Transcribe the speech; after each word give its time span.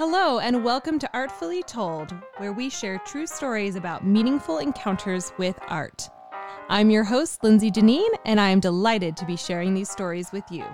Hello, 0.00 0.38
and 0.38 0.64
welcome 0.64 0.98
to 0.98 1.10
Artfully 1.12 1.62
Told, 1.62 2.14
where 2.38 2.54
we 2.54 2.70
share 2.70 2.96
true 3.04 3.26
stories 3.26 3.76
about 3.76 4.02
meaningful 4.02 4.56
encounters 4.56 5.30
with 5.36 5.58
art. 5.68 6.08
I'm 6.70 6.88
your 6.88 7.04
host, 7.04 7.44
Lindsay 7.44 7.70
Deneen, 7.70 8.08
and 8.24 8.40
I 8.40 8.48
am 8.48 8.60
delighted 8.60 9.14
to 9.18 9.26
be 9.26 9.36
sharing 9.36 9.74
these 9.74 9.90
stories 9.90 10.32
with 10.32 10.44
you. 10.50 10.64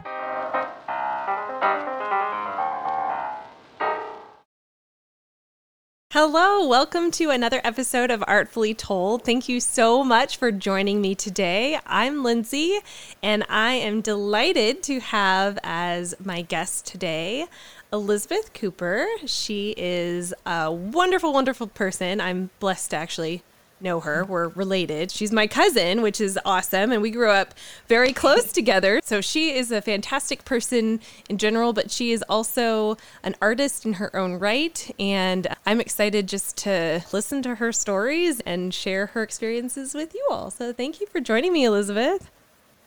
Hello, 6.19 6.67
welcome 6.67 7.11
to 7.11 7.29
another 7.29 7.61
episode 7.63 8.11
of 8.11 8.25
Artfully 8.27 8.73
Told. 8.73 9.23
Thank 9.23 9.51
you 9.51 9.61
so 9.61 10.03
much 10.03 10.39
for 10.39 10.51
joining 10.51 11.03
me 11.03 11.15
today. 11.15 11.79
I'm 11.85 12.25
Lindsay, 12.25 12.79
and 13.23 13.45
I 13.51 13.75
am 13.75 14.01
delighted 14.01 14.83
to 14.85 15.01
have 15.01 15.59
as 15.63 16.15
my 16.19 16.41
guest 16.41 16.87
today 16.87 17.49
Elizabeth 17.93 18.55
Cooper. 18.55 19.07
She 19.27 19.75
is 19.77 20.33
a 20.47 20.73
wonderful, 20.73 21.35
wonderful 21.35 21.67
person. 21.67 22.23
I'm 22.23 22.49
blessed 22.61 22.93
to 22.93 22.97
actually 22.97 23.43
know 23.81 24.01
her. 24.01 24.25
We're 24.25 24.49
related. 24.49 25.11
She's 25.11 25.33
my 25.33 25.47
cousin, 25.47 26.03
which 26.03 26.21
is 26.21 26.39
awesome. 26.45 26.93
And 26.93 27.03
we 27.03 27.11
grew 27.11 27.31
up 27.31 27.55
very 27.89 28.13
close 28.13 28.53
together. 28.53 29.01
So 29.05 29.21
she 29.21 29.55
is 29.55 29.71
a 29.71 29.81
fantastic 29.83 30.45
person 30.45 31.01
in 31.29 31.39
general, 31.39 31.73
but 31.73 31.91
she 31.91 32.13
is 32.13 32.25
also 32.29 32.97
an 33.23 33.35
artist 33.41 33.85
in 33.85 33.95
her 33.95 34.15
own 34.17 34.35
right. 34.35 34.91
And 34.99 35.47
I'm 35.67 35.81
excited 35.81 36.29
just 36.29 36.57
to 36.59 37.05
listen 37.13 37.43
to 37.43 37.57
her 37.57 37.73
stories 37.73 38.41
and 38.41 38.73
share 38.73 39.07
her 39.07 39.23
experiences 39.23 39.95
with 39.95 40.15
you 40.15 40.27
all. 40.31 40.51
So 40.51 40.73
thank 40.73 41.01
you 41.01 41.07
for 41.07 41.21
joining 41.21 41.53
me, 41.53 41.65
Elizabeth. 41.65 42.31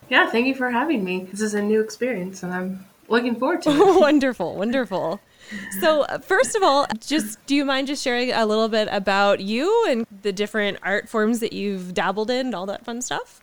Yeah, 0.09 0.29
thank 0.29 0.47
you 0.47 0.55
for 0.55 0.71
having 0.71 1.03
me. 1.03 1.27
This 1.31 1.41
is 1.41 1.53
a 1.53 1.61
new 1.61 1.81
experience 1.81 2.41
and 2.41 2.51
I'm 2.51 2.85
looking 3.07 3.35
forward 3.35 3.61
to 3.63 3.69
it. 3.69 3.99
wonderful, 3.99 4.55
wonderful. 4.55 5.19
So, 5.79 6.01
uh, 6.03 6.19
first 6.19 6.55
of 6.55 6.63
all, 6.63 6.87
just 6.99 7.43
do 7.45 7.55
you 7.55 7.65
mind 7.65 7.87
just 7.87 8.03
sharing 8.03 8.31
a 8.31 8.45
little 8.45 8.69
bit 8.69 8.87
about 8.91 9.39
you 9.39 9.85
and 9.89 10.05
the 10.21 10.31
different 10.31 10.77
art 10.83 11.09
forms 11.09 11.39
that 11.39 11.53
you've 11.53 11.93
dabbled 11.93 12.29
in, 12.29 12.47
and 12.47 12.55
all 12.55 12.65
that 12.67 12.85
fun 12.85 13.01
stuff? 13.01 13.41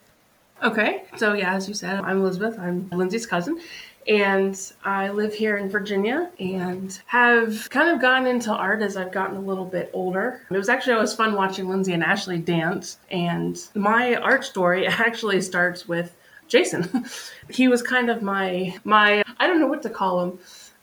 Okay. 0.63 1.05
So, 1.17 1.35
yeah, 1.35 1.55
as 1.55 1.69
you 1.69 1.75
said, 1.75 2.01
I'm 2.01 2.21
Elizabeth. 2.21 2.59
I'm 2.59 2.89
Lindsay's 2.91 3.27
cousin. 3.27 3.61
And 4.09 4.73
I 4.85 5.09
live 5.09 5.35
here 5.35 5.57
in 5.57 5.69
Virginia 5.69 6.31
and 6.39 6.99
have 7.07 7.69
kind 7.71 7.91
of 7.91 8.01
gotten 8.01 8.29
into 8.29 8.53
art 8.53 8.81
as 8.81 8.97
I've 8.97 9.11
gotten 9.11 9.37
a 9.37 9.41
little 9.41 9.65
bit 9.65 9.91
older. 9.93 10.43
It 10.49 10.57
was 10.57 10.69
actually 10.69 10.95
always 10.95 11.13
fun 11.13 11.35
watching 11.35 11.69
Lindsay 11.69 11.93
and 11.93 12.05
Ashley 12.05 12.39
dance. 12.39 12.99
And 13.11 13.59
my 13.75 14.15
art 14.15 14.45
story 14.45 14.87
actually 14.87 15.43
starts 15.43 15.89
with 15.89 16.15
Jason. 16.47 17.05
he 17.51 17.67
was 17.67 17.83
kind 17.83 18.09
of 18.09 18.23
my 18.23 18.77
my 18.85 19.25
I 19.39 19.47
don't 19.49 19.59
know 19.59 19.67
what 19.67 19.83
to 19.83 19.91
call 19.91 20.23
him. 20.23 20.39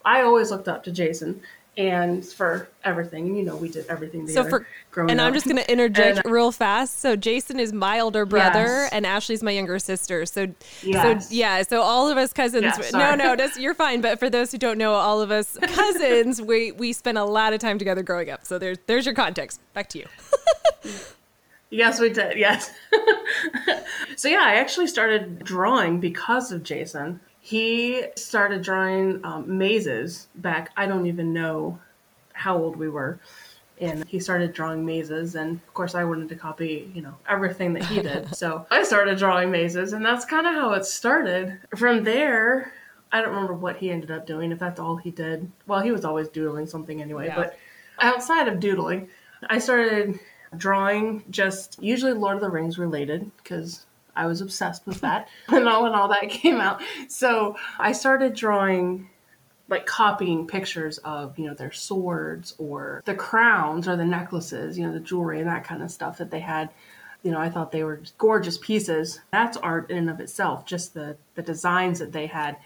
I 0.05 0.21
always 0.21 0.51
looked 0.51 0.67
up 0.67 0.83
to 0.85 0.91
Jason 0.91 1.41
and 1.75 2.23
for 2.23 2.69
everything. 2.83 3.27
And 3.27 3.37
you 3.37 3.43
know, 3.43 3.55
we 3.55 3.69
did 3.69 3.85
everything 3.87 4.27
together. 4.27 4.49
So 4.49 4.49
for 4.49 4.67
growing 4.91 5.09
and 5.11 5.19
up. 5.19 5.27
I'm 5.27 5.33
just 5.33 5.45
going 5.45 5.57
to 5.57 5.71
interject 5.71 6.17
and, 6.17 6.27
uh, 6.27 6.29
real 6.29 6.51
fast. 6.51 6.99
So 6.99 7.15
Jason 7.15 7.59
is 7.59 7.73
my 7.73 7.99
older 7.99 8.25
brother, 8.25 8.65
yes. 8.65 8.93
and 8.93 9.05
Ashley's 9.05 9.41
my 9.41 9.51
younger 9.51 9.79
sister. 9.79 10.25
So, 10.25 10.53
yes. 10.83 11.29
so 11.29 11.33
yeah, 11.33 11.63
so 11.63 11.81
all 11.81 12.09
of 12.09 12.17
us 12.17 12.33
cousins. 12.33 12.91
No, 12.93 13.15
no, 13.15 13.35
that's, 13.35 13.57
you're 13.57 13.73
fine. 13.73 14.01
But 14.01 14.19
for 14.19 14.29
those 14.29 14.51
who 14.51 14.57
don't 14.57 14.77
know, 14.77 14.93
all 14.93 15.21
of 15.21 15.31
us 15.31 15.57
cousins, 15.61 16.41
we 16.41 16.71
we 16.71 16.93
spent 16.93 17.17
a 17.17 17.25
lot 17.25 17.53
of 17.53 17.59
time 17.59 17.79
together 17.79 18.03
growing 18.03 18.29
up. 18.29 18.45
So 18.45 18.59
there's 18.59 18.77
there's 18.85 19.05
your 19.05 19.15
context. 19.15 19.59
Back 19.73 19.89
to 19.89 19.99
you. 19.99 20.05
Yes, 21.73 21.99
we 21.99 22.11
did. 22.11 22.37
Yes. 22.37 22.71
so 24.15 24.29
yeah, 24.29 24.43
I 24.43 24.57
actually 24.57 24.85
started 24.85 25.43
drawing 25.43 25.99
because 25.99 26.51
of 26.51 26.61
Jason. 26.61 27.19
He 27.45 28.05
started 28.15 28.61
drawing 28.61 29.19
um, 29.25 29.57
mazes 29.57 30.29
back. 30.35 30.71
I 30.77 30.85
don't 30.85 31.07
even 31.07 31.33
know 31.33 31.77
how 32.31 32.57
old 32.57 32.77
we 32.77 32.87
were. 32.87 33.19
And 33.81 34.07
he 34.07 34.21
started 34.21 34.53
drawing 34.53 34.85
mazes, 34.85 35.35
and 35.35 35.57
of 35.57 35.73
course, 35.73 35.93
I 35.93 36.05
wanted 36.05 36.29
to 36.29 36.35
copy, 36.35 36.89
you 36.95 37.01
know, 37.01 37.15
everything 37.27 37.73
that 37.73 37.83
he 37.83 38.01
did. 38.01 38.33
so 38.33 38.65
I 38.71 38.83
started 38.83 39.17
drawing 39.17 39.51
mazes, 39.51 39.91
and 39.91 40.05
that's 40.05 40.23
kind 40.23 40.47
of 40.47 40.53
how 40.53 40.71
it 40.71 40.85
started. 40.85 41.59
From 41.75 42.05
there, 42.05 42.71
I 43.11 43.19
don't 43.19 43.31
remember 43.31 43.55
what 43.55 43.75
he 43.75 43.91
ended 43.91 44.09
up 44.09 44.25
doing. 44.25 44.53
If 44.53 44.59
that's 44.59 44.79
all 44.79 44.95
he 44.95 45.11
did, 45.11 45.51
well, 45.67 45.81
he 45.81 45.91
was 45.91 46.05
always 46.05 46.29
doodling 46.29 46.67
something 46.67 47.01
anyway. 47.01 47.27
Yeah. 47.27 47.35
But 47.35 47.59
outside 47.99 48.47
of 48.47 48.61
doodling, 48.61 49.09
I 49.49 49.59
started 49.59 50.17
drawing 50.55 51.25
just 51.29 51.83
usually 51.83 52.13
Lord 52.13 52.35
of 52.35 52.41
the 52.41 52.49
Rings 52.49 52.79
related 52.79 53.29
because 53.37 53.85
I 54.15 54.27
was 54.27 54.41
obsessed 54.41 54.85
with 54.85 55.01
that 55.01 55.27
when 55.49 55.67
all 55.67 55.83
when 55.83 55.93
all 55.93 56.07
that 56.09 56.29
came 56.29 56.59
out. 56.59 56.81
So 57.07 57.55
I 57.79 57.91
started 57.91 58.33
drawing 58.33 59.09
like 59.69 59.85
copying 59.85 60.45
pictures 60.45 60.97
of 60.99 61.37
you 61.39 61.47
know 61.47 61.53
their 61.53 61.71
swords 61.71 62.53
or 62.57 63.01
the 63.05 63.15
crowns 63.15 63.87
or 63.87 63.95
the 63.95 64.05
necklaces, 64.05 64.77
you 64.77 64.85
know 64.85 64.93
the 64.93 64.99
jewelry 64.99 65.39
and 65.39 65.47
that 65.47 65.63
kind 65.63 65.81
of 65.81 65.91
stuff 65.91 66.17
that 66.17 66.31
they 66.31 66.39
had. 66.39 66.69
You 67.23 67.31
know, 67.31 67.39
I 67.39 67.49
thought 67.49 67.71
they 67.71 67.85
were 67.85 68.01
gorgeous 68.17 68.57
pieces. 68.57 69.21
That's 69.31 69.55
art 69.55 69.89
in 69.89 69.97
and 69.97 70.09
of 70.09 70.19
itself, 70.19 70.65
just 70.65 70.93
the 70.93 71.17
the 71.35 71.41
designs 71.41 71.99
that 71.99 72.11
they 72.11 72.27
had. 72.27 72.57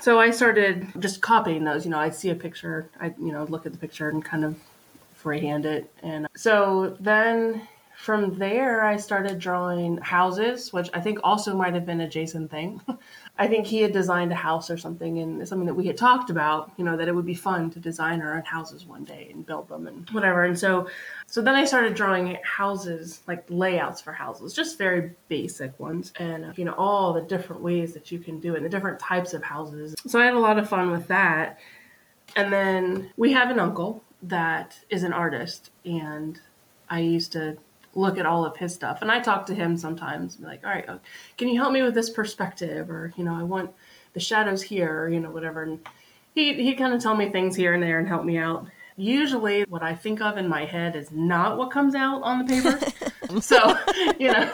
So 0.00 0.20
I 0.20 0.30
started 0.30 0.86
just 0.98 1.20
copying 1.20 1.64
those. 1.64 1.84
You 1.84 1.90
know, 1.90 1.98
I'd 1.98 2.14
see 2.14 2.30
a 2.30 2.34
picture, 2.34 2.88
I'd, 3.00 3.18
you 3.18 3.32
know 3.32 3.44
look 3.44 3.66
at 3.66 3.72
the 3.72 3.78
picture 3.78 4.08
and 4.08 4.24
kind 4.24 4.44
of 4.44 4.56
freehand 5.14 5.66
it. 5.66 5.90
And 6.02 6.26
so 6.36 6.96
then 7.00 7.66
from 8.00 8.38
there, 8.38 8.82
I 8.82 8.96
started 8.96 9.38
drawing 9.38 9.98
houses, 9.98 10.72
which 10.72 10.88
I 10.94 11.00
think 11.00 11.18
also 11.22 11.54
might 11.54 11.74
have 11.74 11.84
been 11.84 12.00
a 12.00 12.08
Jason 12.08 12.48
thing. 12.48 12.80
I 13.38 13.46
think 13.46 13.66
he 13.66 13.82
had 13.82 13.92
designed 13.92 14.32
a 14.32 14.36
house 14.36 14.70
or 14.70 14.78
something, 14.78 15.18
and 15.18 15.46
something 15.46 15.66
that 15.66 15.74
we 15.74 15.86
had 15.86 15.98
talked 15.98 16.30
about, 16.30 16.72
you 16.78 16.84
know, 16.84 16.96
that 16.96 17.08
it 17.08 17.14
would 17.14 17.26
be 17.26 17.34
fun 17.34 17.68
to 17.72 17.78
design 17.78 18.22
our 18.22 18.38
own 18.38 18.44
houses 18.44 18.86
one 18.86 19.04
day 19.04 19.28
and 19.30 19.44
build 19.44 19.68
them 19.68 19.86
and 19.86 20.08
whatever. 20.12 20.44
And 20.44 20.58
so, 20.58 20.88
so 21.26 21.42
then 21.42 21.54
I 21.54 21.66
started 21.66 21.94
drawing 21.94 22.38
houses, 22.42 23.20
like 23.26 23.44
layouts 23.50 24.00
for 24.00 24.12
houses, 24.12 24.54
just 24.54 24.78
very 24.78 25.12
basic 25.28 25.78
ones, 25.78 26.14
and 26.18 26.56
you 26.56 26.64
know, 26.64 26.74
all 26.78 27.12
the 27.12 27.20
different 27.20 27.60
ways 27.60 27.92
that 27.92 28.10
you 28.10 28.18
can 28.18 28.40
do 28.40 28.54
it, 28.54 28.62
the 28.62 28.70
different 28.70 28.98
types 28.98 29.34
of 29.34 29.42
houses. 29.42 29.94
So 30.06 30.18
I 30.18 30.24
had 30.24 30.34
a 30.34 30.40
lot 30.40 30.58
of 30.58 30.66
fun 30.70 30.90
with 30.90 31.06
that. 31.08 31.58
And 32.34 32.50
then 32.50 33.12
we 33.18 33.32
have 33.32 33.50
an 33.50 33.60
uncle 33.60 34.02
that 34.22 34.78
is 34.88 35.02
an 35.02 35.12
artist, 35.12 35.70
and 35.84 36.40
I 36.88 37.00
used 37.00 37.32
to 37.32 37.58
look 37.94 38.18
at 38.18 38.26
all 38.26 38.44
of 38.44 38.56
his 38.56 38.74
stuff. 38.74 39.02
And 39.02 39.10
I 39.10 39.20
talk 39.20 39.46
to 39.46 39.54
him 39.54 39.76
sometimes, 39.76 40.38
like, 40.40 40.64
all 40.64 40.70
right, 40.70 40.88
uh, 40.88 40.98
can 41.36 41.48
you 41.48 41.60
help 41.60 41.72
me 41.72 41.82
with 41.82 41.94
this 41.94 42.10
perspective? 42.10 42.90
Or, 42.90 43.12
you 43.16 43.24
know, 43.24 43.34
I 43.34 43.42
want 43.42 43.72
the 44.12 44.20
shadows 44.20 44.62
here, 44.62 45.02
or, 45.02 45.08
you 45.08 45.20
know, 45.20 45.30
whatever. 45.30 45.62
And 45.62 45.80
he, 46.34 46.54
he'd 46.54 46.76
kind 46.76 46.94
of 46.94 47.02
tell 47.02 47.16
me 47.16 47.30
things 47.30 47.56
here 47.56 47.74
and 47.74 47.82
there 47.82 47.98
and 47.98 48.08
help 48.08 48.24
me 48.24 48.38
out. 48.38 48.66
Usually, 48.96 49.62
what 49.62 49.82
I 49.82 49.94
think 49.94 50.20
of 50.20 50.36
in 50.36 50.46
my 50.46 50.66
head 50.66 50.94
is 50.94 51.10
not 51.10 51.56
what 51.56 51.70
comes 51.70 51.94
out 51.94 52.22
on 52.22 52.44
the 52.44 52.44
paper. 52.44 53.40
so, 53.40 53.74
you 54.18 54.30
know, 54.30 54.52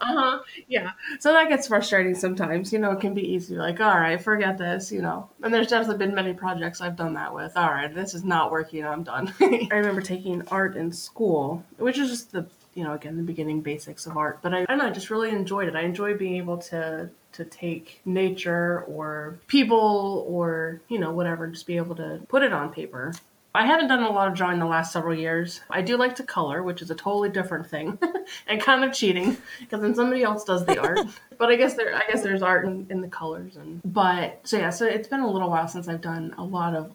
uh 0.00 0.04
huh, 0.04 0.38
yeah. 0.66 0.90
So 1.20 1.32
that 1.32 1.48
gets 1.48 1.68
frustrating 1.68 2.16
sometimes. 2.16 2.72
You 2.72 2.80
know, 2.80 2.90
it 2.90 3.00
can 3.00 3.14
be 3.14 3.22
easy, 3.22 3.54
like, 3.54 3.80
all 3.80 3.96
right, 3.96 4.20
forget 4.20 4.58
this, 4.58 4.90
you 4.90 5.00
know. 5.00 5.30
And 5.44 5.54
there's 5.54 5.68
definitely 5.68 6.04
been 6.04 6.14
many 6.14 6.32
projects 6.32 6.80
I've 6.80 6.96
done 6.96 7.14
that 7.14 7.32
with. 7.32 7.56
All 7.56 7.70
right, 7.70 7.94
this 7.94 8.14
is 8.14 8.24
not 8.24 8.50
working, 8.50 8.84
I'm 8.84 9.04
done. 9.04 9.32
I 9.40 9.68
remember 9.70 10.00
taking 10.00 10.42
art 10.48 10.76
in 10.76 10.90
school, 10.90 11.64
which 11.78 11.96
is 11.96 12.10
just 12.10 12.32
the, 12.32 12.46
you 12.74 12.84
know, 12.84 12.92
again, 12.92 13.16
the 13.16 13.22
beginning 13.22 13.60
basics 13.60 14.06
of 14.06 14.16
art. 14.16 14.40
But 14.42 14.54
I, 14.54 14.62
I 14.62 14.64
don't 14.64 14.78
know, 14.78 14.86
I 14.86 14.90
just 14.90 15.10
really 15.10 15.30
enjoyed 15.30 15.68
it. 15.68 15.76
I 15.76 15.82
enjoy 15.82 16.16
being 16.16 16.36
able 16.36 16.58
to 16.58 17.10
to 17.32 17.44
take 17.44 18.00
nature 18.04 18.84
or 18.86 19.38
people 19.48 20.24
or 20.28 20.80
you 20.88 20.98
know 20.98 21.10
whatever 21.10 21.48
just 21.48 21.66
be 21.66 21.76
able 21.76 21.96
to 21.96 22.20
put 22.28 22.44
it 22.44 22.52
on 22.52 22.72
paper 22.72 23.12
I 23.56 23.66
haven't 23.66 23.86
done 23.86 24.02
a 24.02 24.10
lot 24.10 24.26
of 24.26 24.34
drawing 24.34 24.58
the 24.58 24.66
last 24.66 24.92
several 24.92 25.16
years. 25.16 25.60
I 25.70 25.80
do 25.80 25.96
like 25.96 26.16
to 26.16 26.24
color, 26.24 26.64
which 26.64 26.82
is 26.82 26.90
a 26.90 26.94
totally 26.96 27.28
different 27.28 27.68
thing 27.68 27.96
and 28.48 28.60
kind 28.60 28.82
of 28.82 28.92
cheating 28.92 29.36
because 29.60 29.80
then 29.80 29.94
somebody 29.94 30.24
else 30.24 30.42
does 30.42 30.66
the 30.66 30.80
art. 30.80 30.98
but 31.38 31.50
I 31.50 31.56
guess 31.56 31.74
there, 31.74 31.94
I 31.94 32.02
guess 32.10 32.22
there's 32.22 32.42
art 32.42 32.64
in, 32.66 32.84
in 32.90 33.00
the 33.00 33.06
colors 33.06 33.54
and. 33.54 33.80
But 33.84 34.40
so 34.42 34.58
yeah, 34.58 34.70
so 34.70 34.86
it's 34.86 35.06
been 35.06 35.20
a 35.20 35.30
little 35.30 35.50
while 35.50 35.68
since 35.68 35.86
I've 35.86 36.00
done 36.00 36.34
a 36.36 36.42
lot 36.42 36.74
of 36.74 36.92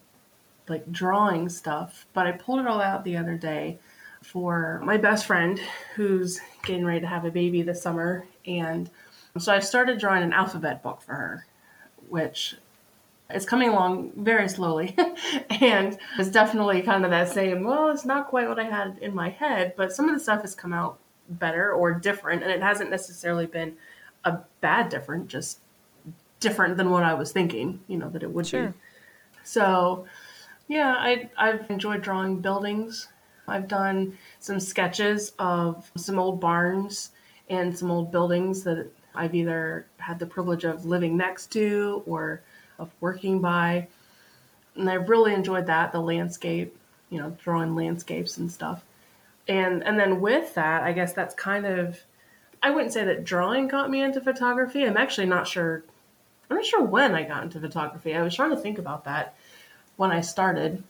like 0.68 0.92
drawing 0.92 1.48
stuff. 1.48 2.06
But 2.12 2.28
I 2.28 2.34
pulled 2.34 2.60
it 2.60 2.68
all 2.68 2.82
out 2.82 3.06
the 3.06 3.16
other 3.16 3.38
day 3.38 3.80
for 4.32 4.80
my 4.84 4.96
best 4.96 5.26
friend 5.26 5.60
who's 5.96 6.40
getting 6.64 6.86
ready 6.86 7.00
to 7.02 7.08
have 7.08 7.26
a 7.26 7.32
baby 7.32 7.64
this 7.64 7.82
summer, 7.82 8.28
and 8.46 8.90
so 9.38 9.54
I 9.54 9.60
started 9.60 10.00
drawing 10.00 10.24
an 10.24 10.34
alphabet 10.34 10.84
book 10.84 11.02
for 11.02 11.14
her, 11.14 11.46
which 12.10 12.56
is 13.34 13.46
coming 13.46 13.70
along 13.70 14.12
very 14.16 14.50
slowly. 14.50 14.96
And 15.62 15.98
it's 16.18 16.30
definitely 16.30 16.82
kind 16.82 17.04
of 17.04 17.12
that 17.12 17.30
same 17.30 17.64
well 17.64 17.90
it's 17.90 18.06
not 18.06 18.30
quite 18.30 18.48
what 18.48 18.60
i 18.60 18.64
had 18.64 18.98
in 19.02 19.14
my 19.14 19.30
head 19.30 19.74
but 19.76 19.92
some 19.92 20.08
of 20.08 20.16
the 20.16 20.20
stuff 20.20 20.42
has 20.42 20.56
come 20.56 20.72
out 20.72 20.98
better 21.28 21.72
or 21.74 21.94
different. 21.94 22.44
And 22.44 22.52
it 22.52 22.62
hasn't 22.62 22.90
necessarily 22.90 23.46
been 23.46 23.76
a 24.24 24.40
bad 24.62 24.90
different 24.90 25.28
just 25.28 25.60
different 26.40 26.78
than 26.78 26.90
what 26.90 27.04
i 27.04 27.14
was 27.14 27.32
thinking 27.32 27.82
you 27.88 27.98
know 27.98 28.10
that 28.10 28.24
it 28.24 28.32
would 28.32 28.48
sure. 28.48 28.68
be 28.68 28.74
so 29.44 30.06
yeah 30.68 30.96
I, 30.98 31.30
i've 31.38 31.70
enjoyed 31.70 32.02
drawing 32.02 32.40
buildings 32.40 33.10
i've 33.50 33.68
done 33.68 34.18
some 34.40 34.60
sketches 34.60 35.34
of 35.40 35.92
some 35.96 36.20
old 36.20 36.40
barns 36.40 37.12
and 37.50 37.78
some 37.78 37.92
old 37.92 38.12
buildings 38.12 38.64
that 38.64 38.88
i've 39.16 39.36
either 39.36 39.86
had 39.98 40.20
the 40.20 40.26
privilege 40.26 40.64
of 40.64 40.86
living 40.86 41.18
next 41.18 41.48
to 41.48 42.04
or 42.06 42.42
of 42.80 42.90
working 43.02 43.40
by. 43.40 43.88
and 44.76 44.90
I've 44.90 45.10
really 45.10 45.34
enjoyed 45.34 45.68
that 45.68 45.92
the 45.92 46.00
landscape, 46.00 46.76
you 47.10 47.20
know, 47.20 47.38
drawing 47.44 47.76
landscapes 47.76 48.38
and 48.38 48.52
stuff. 48.52 48.84
And 49.48 49.84
and 49.84 50.00
then 50.00 50.22
with 50.22 50.56
that, 50.56 50.84
I 50.84 50.94
guess 50.94 51.14
that's 51.14 51.36
kind 51.36 51.66
of 51.66 52.00
I 52.64 52.72
wouldn't 52.72 52.94
say 52.94 53.04
that 53.06 53.24
drawing 53.24 53.68
got 53.68 53.90
me 53.90 54.02
into 54.02 54.22
photography. 54.22 54.84
I'm 54.84 54.98
actually 54.98 55.28
not 55.28 55.48
sure 55.48 55.84
I'm 56.50 56.58
not 56.58 56.66
sure 56.66 56.84
when 56.84 57.14
I 57.14 57.24
got 57.24 57.44
into 57.44 57.60
photography. 57.60 58.16
I 58.16 58.24
was 58.24 58.36
trying 58.36 58.52
to 58.52 58.58
think 58.58 58.80
about 58.80 59.04
that 59.04 59.36
when 59.98 60.12
I 60.12 60.22
started. 60.22 60.84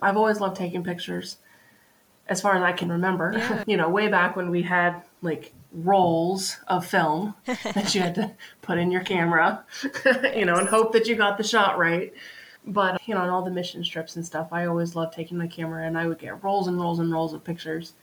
I've 0.00 0.16
always 0.16 0.40
loved 0.40 0.56
taking 0.56 0.84
pictures 0.84 1.38
as 2.28 2.40
far 2.40 2.56
as 2.56 2.62
I 2.62 2.72
can 2.72 2.90
remember. 2.90 3.32
Yeah. 3.36 3.64
you 3.66 3.76
know, 3.76 3.88
way 3.88 4.08
back 4.08 4.36
when 4.36 4.50
we 4.50 4.62
had 4.62 5.02
like 5.20 5.52
rolls 5.72 6.58
of 6.68 6.86
film 6.86 7.34
that 7.46 7.94
you 7.94 8.00
had 8.00 8.14
to 8.16 8.32
put 8.60 8.78
in 8.78 8.90
your 8.90 9.02
camera, 9.02 9.64
you 10.34 10.44
know, 10.44 10.56
and 10.56 10.68
hope 10.68 10.92
that 10.92 11.06
you 11.06 11.14
got 11.14 11.38
the 11.38 11.44
shot 11.44 11.78
right. 11.78 12.12
But, 12.64 13.00
you 13.06 13.14
know, 13.14 13.22
on 13.22 13.28
all 13.28 13.42
the 13.42 13.50
mission 13.50 13.82
strips 13.82 14.14
and 14.14 14.24
stuff, 14.24 14.48
I 14.52 14.66
always 14.66 14.94
loved 14.94 15.14
taking 15.14 15.36
my 15.36 15.48
camera 15.48 15.84
and 15.84 15.98
I 15.98 16.06
would 16.06 16.18
get 16.18 16.42
rolls 16.44 16.68
and 16.68 16.80
rolls 16.80 17.00
and 17.00 17.10
rolls 17.12 17.32
of 17.32 17.42
pictures. 17.42 17.94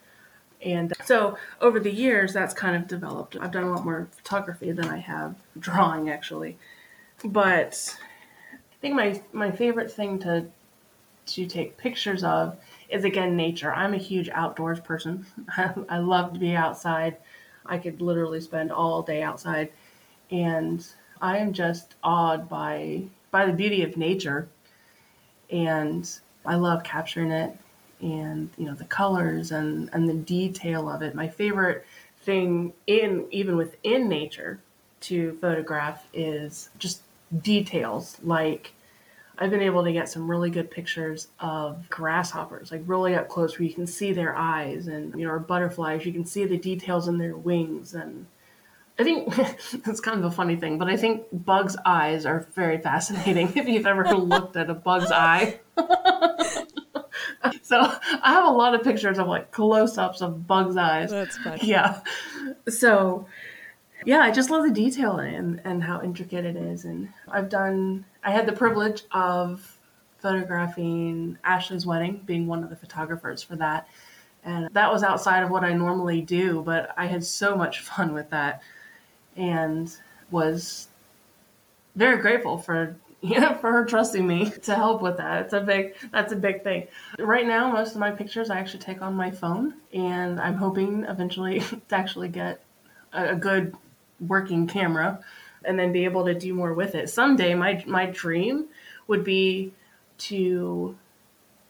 And 0.62 0.92
uh, 0.92 1.04
so 1.06 1.38
over 1.62 1.80
the 1.80 1.92
years, 1.92 2.34
that's 2.34 2.54
kind 2.54 2.76
of 2.76 2.86
developed. 2.86 3.38
I've 3.40 3.52
done 3.52 3.64
a 3.64 3.72
lot 3.72 3.86
more 3.86 4.10
photography 4.12 4.74
than 4.74 4.90
I 4.90 4.98
have 4.98 5.36
drawing, 5.58 6.10
actually. 6.10 6.58
But 7.24 7.98
I 8.52 8.76
think 8.82 8.96
my, 8.96 9.22
my 9.32 9.52
favorite 9.52 9.92
thing 9.92 10.20
to 10.20 10.48
to 11.34 11.46
take 11.46 11.78
pictures 11.78 12.24
of 12.24 12.58
is 12.90 13.04
again 13.04 13.36
nature. 13.36 13.74
I'm 13.74 13.94
a 13.94 13.98
huge 13.98 14.30
outdoors 14.30 14.80
person. 14.80 15.26
I 15.90 16.00
love 16.00 16.34
to 16.34 16.40
be 16.40 16.56
outside. 16.56 17.18
I 17.66 17.78
could 17.78 18.02
literally 18.02 18.42
spend 18.42 18.72
all 18.72 19.02
day 19.02 19.22
outside 19.22 19.72
and 20.32 20.86
I 21.22 21.38
am 21.38 21.54
just 21.54 21.96
awed 22.04 22.50
by 22.50 23.04
by 23.32 23.46
the 23.46 23.54
beauty 23.54 23.84
of 23.84 23.98
nature 23.98 24.50
and 25.52 26.10
I 26.46 26.56
love 26.56 26.84
capturing 26.84 27.32
it 27.32 27.58
and 28.02 28.50
you 28.58 28.66
know 28.66 28.74
the 28.74 28.86
colors 28.86 29.52
and 29.52 29.90
and 29.94 30.08
the 30.08 30.14
detail 30.14 30.90
of 30.90 31.02
it. 31.02 31.14
My 31.14 31.28
favorite 31.28 31.86
thing 32.22 32.74
in 32.88 33.28
even 33.32 33.56
within 33.56 34.10
nature 34.10 34.60
to 35.02 35.34
photograph 35.34 36.06
is 36.14 36.70
just 36.78 37.02
details 37.42 38.18
like 38.24 38.74
I've 39.42 39.52
been 39.52 39.62
able 39.62 39.86
to 39.86 39.94
get 39.94 40.10
some 40.10 40.30
really 40.30 40.50
good 40.50 40.70
pictures 40.70 41.30
of 41.40 41.90
grasshoppers, 41.90 42.74
like 42.74 42.84
really 42.86 43.16
up 43.16 43.30
close, 43.30 43.58
where 43.58 43.66
you 43.66 43.74
can 43.74 43.88
see 43.88 44.12
their 44.12 44.36
eyes, 44.36 44.88
and 44.88 45.18
you 45.18 45.26
know, 45.26 45.32
or 45.32 45.40
butterflies, 45.40 46.06
you 46.06 46.12
can 46.12 46.26
see 46.26 46.44
the 46.44 46.58
details 46.58 47.08
in 47.08 47.18
their 47.18 47.38
wings. 47.38 47.94
And 47.94 48.26
I 49.00 49.06
think 49.06 49.34
it's 49.88 50.02
kind 50.02 50.20
of 50.20 50.26
a 50.26 50.32
funny 50.32 50.58
thing, 50.58 50.78
but 50.78 50.90
I 50.90 50.98
think 50.98 51.24
bugs' 51.32 51.78
eyes 51.86 52.26
are 52.26 52.46
very 52.54 52.80
fascinating. 52.80 53.54
if 53.56 53.66
you've 53.66 53.88
ever 53.88 54.04
looked 54.14 54.58
at 54.58 54.70
a 54.70 54.74
bug's 54.74 55.10
eye, 55.10 55.62
so 57.62 57.80
I 57.80 58.32
have 58.34 58.46
a 58.46 58.52
lot 58.52 58.76
of 58.76 58.84
pictures 58.84 59.20
of 59.20 59.28
like 59.28 59.52
close-ups 59.52 60.22
of 60.22 60.48
bugs' 60.48 60.76
eyes. 60.76 61.12
That's 61.12 61.38
funny. 61.38 61.62
Yeah, 61.64 62.02
so 62.68 63.26
yeah, 64.06 64.20
I 64.20 64.32
just 64.32 64.50
love 64.50 64.64
the 64.64 64.72
detail 64.72 65.18
and, 65.18 65.62
and 65.64 65.84
how 65.84 66.02
intricate 66.02 66.46
it 66.46 66.56
is. 66.56 66.86
And 66.86 67.10
I've 67.28 67.50
done, 67.50 68.06
I 68.24 68.32
had 68.32 68.46
the 68.46 68.54
privilege 68.54 69.04
of 69.12 69.78
photographing 70.20 71.38
Ashley's 71.44 71.86
wedding, 71.86 72.22
being 72.26 72.48
one 72.48 72.64
of 72.64 72.70
the 72.70 72.76
photographers 72.76 73.42
for 73.42 73.56
that. 73.58 73.88
And 74.44 74.70
that 74.74 74.92
was 74.92 75.04
outside 75.04 75.44
of 75.44 75.50
what 75.50 75.64
I 75.64 75.74
normally 75.74 76.22
do, 76.22 76.62
but 76.62 76.94
I 76.98 77.08
had 77.08 77.24
so 77.24 77.56
much 77.56 77.80
fun 77.82 78.14
with 78.14 78.30
that 78.30 78.62
and 79.36 79.96
was 80.32 80.88
very 81.96 82.22
grateful 82.22 82.58
for 82.58 82.96
yeah, 83.22 83.54
for 83.54 83.70
her 83.74 83.84
trusting 83.84 84.26
me 84.26 84.50
to 84.64 84.76
help 84.76 85.02
with 85.02 85.18
that. 85.18 85.44
It's 85.44 85.54
a 85.54 85.60
big 85.60 85.96
that's 86.12 86.32
a 86.32 86.38
big 86.38 86.64
thing. 86.64 86.88
Right 87.18 87.46
now 87.46 87.70
most 87.70 87.92
of 87.94 88.00
my 88.00 88.12
pictures 88.12 88.50
I 88.50 88.60
actually 88.60 88.80
take 88.80 89.02
on 89.02 89.14
my 89.14 89.30
phone 89.30 89.74
and 89.94 90.40
I'm 90.40 90.56
hoping 90.56 91.04
eventually 91.04 91.60
to 91.60 91.82
actually 91.92 92.30
get 92.30 92.64
a 93.12 93.36
good 93.36 93.76
working 94.20 94.68
camera 94.68 95.20
and 95.64 95.78
then 95.78 95.92
be 95.92 96.06
able 96.06 96.26
to 96.26 96.34
do 96.34 96.54
more 96.54 96.74
with 96.74 96.96
it. 96.96 97.10
Someday 97.10 97.54
my 97.54 97.84
my 97.86 98.08
dream 98.08 98.66
would 99.08 99.24
be 99.24 99.74
to 100.20 100.96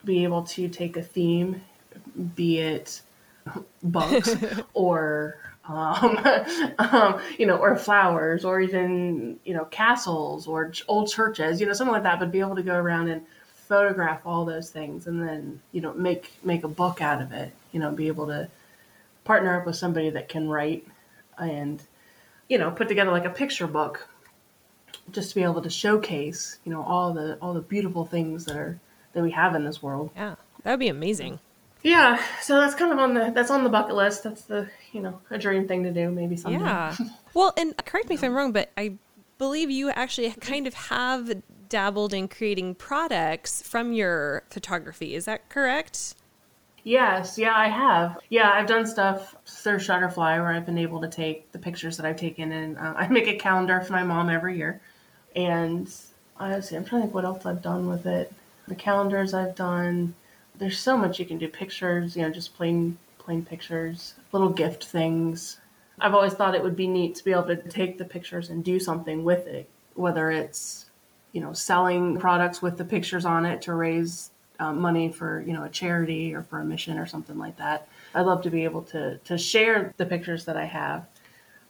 be 0.03 0.23
able 0.23 0.43
to 0.43 0.67
take 0.67 0.97
a 0.97 1.01
theme, 1.01 1.61
be 2.35 2.59
it 2.59 3.01
bugs 3.83 4.35
or 4.73 5.37
um, 5.67 6.17
um, 6.79 7.21
you 7.37 7.45
know, 7.45 7.57
or 7.57 7.75
flowers, 7.75 8.43
or 8.43 8.59
even 8.59 9.39
you 9.43 9.53
know, 9.53 9.65
castles 9.65 10.47
or 10.47 10.71
ch- 10.71 10.83
old 10.87 11.11
churches, 11.11 11.61
you 11.61 11.67
know, 11.67 11.73
something 11.73 11.93
like 11.93 12.03
that. 12.03 12.19
But 12.19 12.31
be 12.31 12.39
able 12.39 12.55
to 12.55 12.63
go 12.63 12.75
around 12.75 13.09
and 13.09 13.21
photograph 13.53 14.21
all 14.25 14.45
those 14.45 14.69
things, 14.71 15.07
and 15.07 15.21
then 15.21 15.61
you 15.71 15.81
know, 15.81 15.93
make 15.93 16.31
make 16.43 16.63
a 16.63 16.67
book 16.67 17.01
out 17.01 17.21
of 17.21 17.31
it. 17.31 17.53
You 17.71 17.79
know, 17.79 17.91
be 17.91 18.07
able 18.07 18.27
to 18.27 18.49
partner 19.23 19.59
up 19.59 19.65
with 19.67 19.75
somebody 19.75 20.09
that 20.09 20.27
can 20.27 20.49
write 20.49 20.87
and 21.37 21.81
you 22.49 22.57
know 22.57 22.71
put 22.71 22.87
together 22.89 23.11
like 23.11 23.25
a 23.25 23.29
picture 23.29 23.67
book 23.67 24.07
just 25.11 25.29
to 25.29 25.35
be 25.35 25.43
able 25.43 25.61
to 25.61 25.69
showcase 25.69 26.57
you 26.65 26.71
know 26.71 26.83
all 26.83 27.13
the 27.13 27.37
all 27.41 27.53
the 27.53 27.61
beautiful 27.61 28.05
things 28.05 28.45
that 28.45 28.57
are 28.57 28.79
that 29.13 29.23
we 29.23 29.31
have 29.31 29.55
in 29.55 29.63
this 29.63 29.81
world 29.81 30.09
Yeah, 30.15 30.35
that 30.63 30.71
would 30.71 30.79
be 30.79 30.89
amazing. 30.89 31.39
yeah 31.83 32.21
so 32.41 32.59
that's 32.59 32.75
kind 32.75 32.91
of 32.91 32.99
on 32.99 33.13
the 33.13 33.31
that's 33.33 33.49
on 33.51 33.63
the 33.63 33.69
bucket 33.69 33.95
list 33.95 34.23
that's 34.23 34.41
the 34.43 34.67
you 34.91 35.01
know 35.01 35.19
a 35.29 35.37
dream 35.37 35.67
thing 35.67 35.83
to 35.83 35.91
do 35.91 36.11
maybe 36.11 36.35
someday 36.35 36.59
Yeah. 36.65 36.95
Well, 37.35 37.53
and 37.57 37.75
correct 37.85 38.09
me 38.09 38.15
if 38.15 38.23
I'm 38.23 38.33
wrong, 38.33 38.51
but 38.51 38.71
I 38.75 38.95
believe 39.37 39.69
you 39.69 39.91
actually 39.91 40.31
kind 40.31 40.65
of 40.65 40.73
have 40.73 41.43
dabbled 41.69 42.11
in 42.11 42.27
creating 42.27 42.73
products 42.73 43.61
from 43.61 43.93
your 43.93 44.41
photography. 44.49 45.13
Is 45.13 45.25
that 45.25 45.47
correct? 45.47 46.15
Yes, 46.83 47.37
yeah, 47.37 47.55
I 47.55 47.67
have. 47.67 48.19
Yeah, 48.29 48.51
I've 48.51 48.67
done 48.67 48.85
stuff 48.85 49.35
through 49.45 49.77
Shutterfly 49.77 50.39
where 50.39 50.47
I've 50.47 50.65
been 50.65 50.77
able 50.77 51.01
to 51.01 51.07
take 51.07 51.51
the 51.51 51.59
pictures 51.59 51.97
that 51.97 52.05
I've 52.05 52.17
taken, 52.17 52.51
and 52.51 52.77
uh, 52.77 52.93
I 52.97 53.07
make 53.07 53.27
a 53.27 53.37
calendar 53.37 53.81
for 53.81 53.93
my 53.93 54.03
mom 54.03 54.29
every 54.29 54.57
year. 54.57 54.81
And 55.35 55.91
honestly, 56.37 56.77
I'm 56.77 56.85
trying 56.85 57.01
to 57.01 57.05
think 57.07 57.15
what 57.15 57.25
else 57.25 57.45
I've 57.45 57.61
done 57.61 57.87
with 57.87 58.05
it. 58.05 58.33
The 58.67 58.75
calendars 58.75 59.33
I've 59.33 59.55
done. 59.55 60.15
There's 60.57 60.79
so 60.79 60.97
much 60.97 61.19
you 61.19 61.25
can 61.25 61.37
do. 61.37 61.47
Pictures, 61.47 62.15
you 62.15 62.23
know, 62.23 62.29
just 62.29 62.55
plain 62.55 62.97
plain 63.17 63.45
pictures, 63.45 64.15
little 64.31 64.49
gift 64.49 64.85
things. 64.85 65.59
I've 66.01 66.15
always 66.15 66.33
thought 66.33 66.55
it 66.55 66.63
would 66.63 66.75
be 66.75 66.87
neat 66.87 67.15
to 67.15 67.23
be 67.23 67.31
able 67.31 67.43
to 67.43 67.57
take 67.57 67.97
the 67.97 68.05
pictures 68.05 68.49
and 68.49 68.63
do 68.63 68.79
something 68.79 69.23
with 69.23 69.47
it, 69.47 69.69
whether 69.95 70.31
it's 70.31 70.85
you 71.31 71.41
know 71.41 71.53
selling 71.53 72.17
products 72.17 72.61
with 72.61 72.77
the 72.77 72.85
pictures 72.85 73.25
on 73.25 73.45
it 73.45 73.61
to 73.63 73.73
raise 73.73 74.31
um, 74.59 74.79
money 74.79 75.11
for 75.11 75.41
you 75.41 75.53
know 75.53 75.63
a 75.63 75.69
charity 75.69 76.33
or 76.33 76.43
for 76.43 76.59
a 76.59 76.65
mission 76.65 76.97
or 76.97 77.05
something 77.05 77.37
like 77.37 77.57
that. 77.57 77.87
I'd 78.13 78.25
love 78.25 78.41
to 78.43 78.49
be 78.49 78.63
able 78.63 78.83
to 78.83 79.17
to 79.17 79.37
share 79.37 79.93
the 79.97 80.05
pictures 80.05 80.45
that 80.45 80.57
I 80.57 80.65
have, 80.65 81.05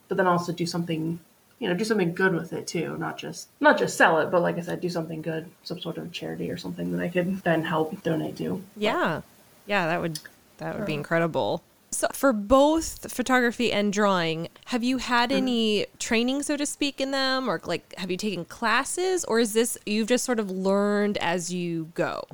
but 0.08 0.16
then 0.16 0.26
also 0.26 0.52
do 0.52 0.66
something 0.66 1.20
you 1.58 1.68
know 1.68 1.74
do 1.74 1.84
something 1.84 2.14
good 2.14 2.34
with 2.34 2.52
it 2.52 2.66
too, 2.66 2.96
not 2.98 3.18
just 3.18 3.48
not 3.60 3.78
just 3.78 3.96
sell 3.96 4.18
it, 4.18 4.30
but 4.30 4.42
like 4.42 4.58
I 4.58 4.62
said, 4.62 4.80
do 4.80 4.88
something 4.88 5.22
good, 5.22 5.48
some 5.62 5.80
sort 5.80 5.98
of 5.98 6.10
charity 6.12 6.50
or 6.50 6.56
something 6.56 6.90
that 6.92 7.02
I 7.02 7.08
could 7.08 7.42
then 7.42 7.64
help 7.64 8.02
donate 8.02 8.36
to. 8.38 8.62
Yeah. 8.76 9.22
Yeah, 9.66 9.86
that 9.86 10.00
would 10.00 10.18
that 10.58 10.76
would 10.76 10.86
be 10.86 10.94
incredible. 10.94 11.62
So 11.92 12.06
for 12.12 12.32
both 12.32 13.12
photography 13.12 13.72
and 13.72 13.92
drawing, 13.92 14.48
have 14.66 14.84
you 14.84 14.98
had 14.98 15.32
any 15.32 15.86
training 15.98 16.42
so 16.42 16.56
to 16.56 16.64
speak 16.64 17.00
in 17.00 17.10
them 17.10 17.48
or 17.48 17.60
like 17.64 17.94
have 17.98 18.10
you 18.10 18.16
taken 18.16 18.44
classes 18.44 19.24
or 19.24 19.40
is 19.40 19.52
this 19.52 19.76
you've 19.86 20.08
just 20.08 20.24
sort 20.24 20.38
of 20.38 20.50
learned 20.50 21.18
as 21.18 21.52
you 21.52 21.90
go? 21.94 22.24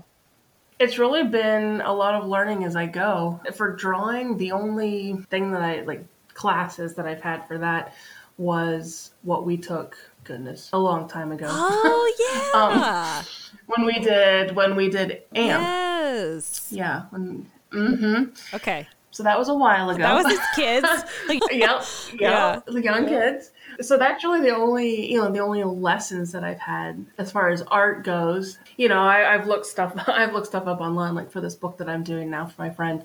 It's 0.79 0.99
really 0.99 1.25
been 1.25 1.81
a 1.81 1.93
lot 1.93 2.15
of 2.15 2.29
learning 2.29 2.65
as 2.65 2.77
I 2.77 2.87
go. 2.87 3.41
For 3.55 3.75
drawing, 3.75 4.37
the 4.37 4.53
only 4.53 5.17
thing 5.31 5.53
that 5.53 5.63
I 5.63 5.81
like 5.83 6.05
classes 6.35 6.95
that 6.95 7.07
I've 7.07 7.23
had 7.23 7.47
for 7.49 7.59
that 7.59 7.95
was 8.39 9.13
what 9.23 9.47
we 9.47 9.57
took 9.57 9.97
goodness 10.25 10.69
a 10.73 10.79
long 10.79 11.09
time 11.09 11.33
ago 11.33 11.47
Oh 11.49 12.15
yeah. 12.51 13.23
when 13.67 13.87
we 13.87 13.99
did 14.01 14.55
when 14.55 14.77
we 14.77 14.91
did 14.91 15.23
amp 15.35 15.63
yes. 15.63 16.69
yeah 16.71 17.03
when, 17.11 17.47
mm-hmm. 17.73 18.25
Okay. 18.55 18.87
so 19.13 19.23
that 19.23 19.39
was 19.39 19.49
a 19.49 19.55
while 19.55 19.89
ago 19.89 20.03
That 20.03 20.15
was 20.23 20.27
his 20.31 20.41
kids. 20.57 20.87
Like, 21.29 21.41
yep, 21.51 21.83
Yeah. 22.21 22.61
the 22.67 22.83
young 22.83 23.07
kids. 23.07 23.53
So 23.81 23.97
that's 23.97 24.25
really 24.25 24.41
the 24.41 24.55
only, 24.55 25.11
you 25.11 25.19
know, 25.19 25.31
the 25.31 25.41
only 25.41 25.63
lessons 25.65 26.33
that 26.33 26.45
I've 26.45 26.59
had 26.59 27.05
as 27.19 27.31
far 27.31 27.51
as 27.51 27.63
art 27.63 28.05
goes. 28.05 28.59
You 28.77 28.89
know, 28.89 29.01
I, 29.01 29.35
I've 29.35 29.47
looked 29.47 29.67
stuff, 29.67 29.95
I've 30.09 30.33
looked 30.33 30.47
stuff 30.49 30.67
up 30.67 30.81
online, 30.81 31.15
like 31.15 31.31
for 31.31 31.41
this 31.41 31.55
book 31.55 31.79
that 31.79 31.89
I'm 31.89 32.03
doing 32.03 32.31
now 32.31 32.47
for 32.47 32.61
my 32.61 32.71
friend. 32.71 33.05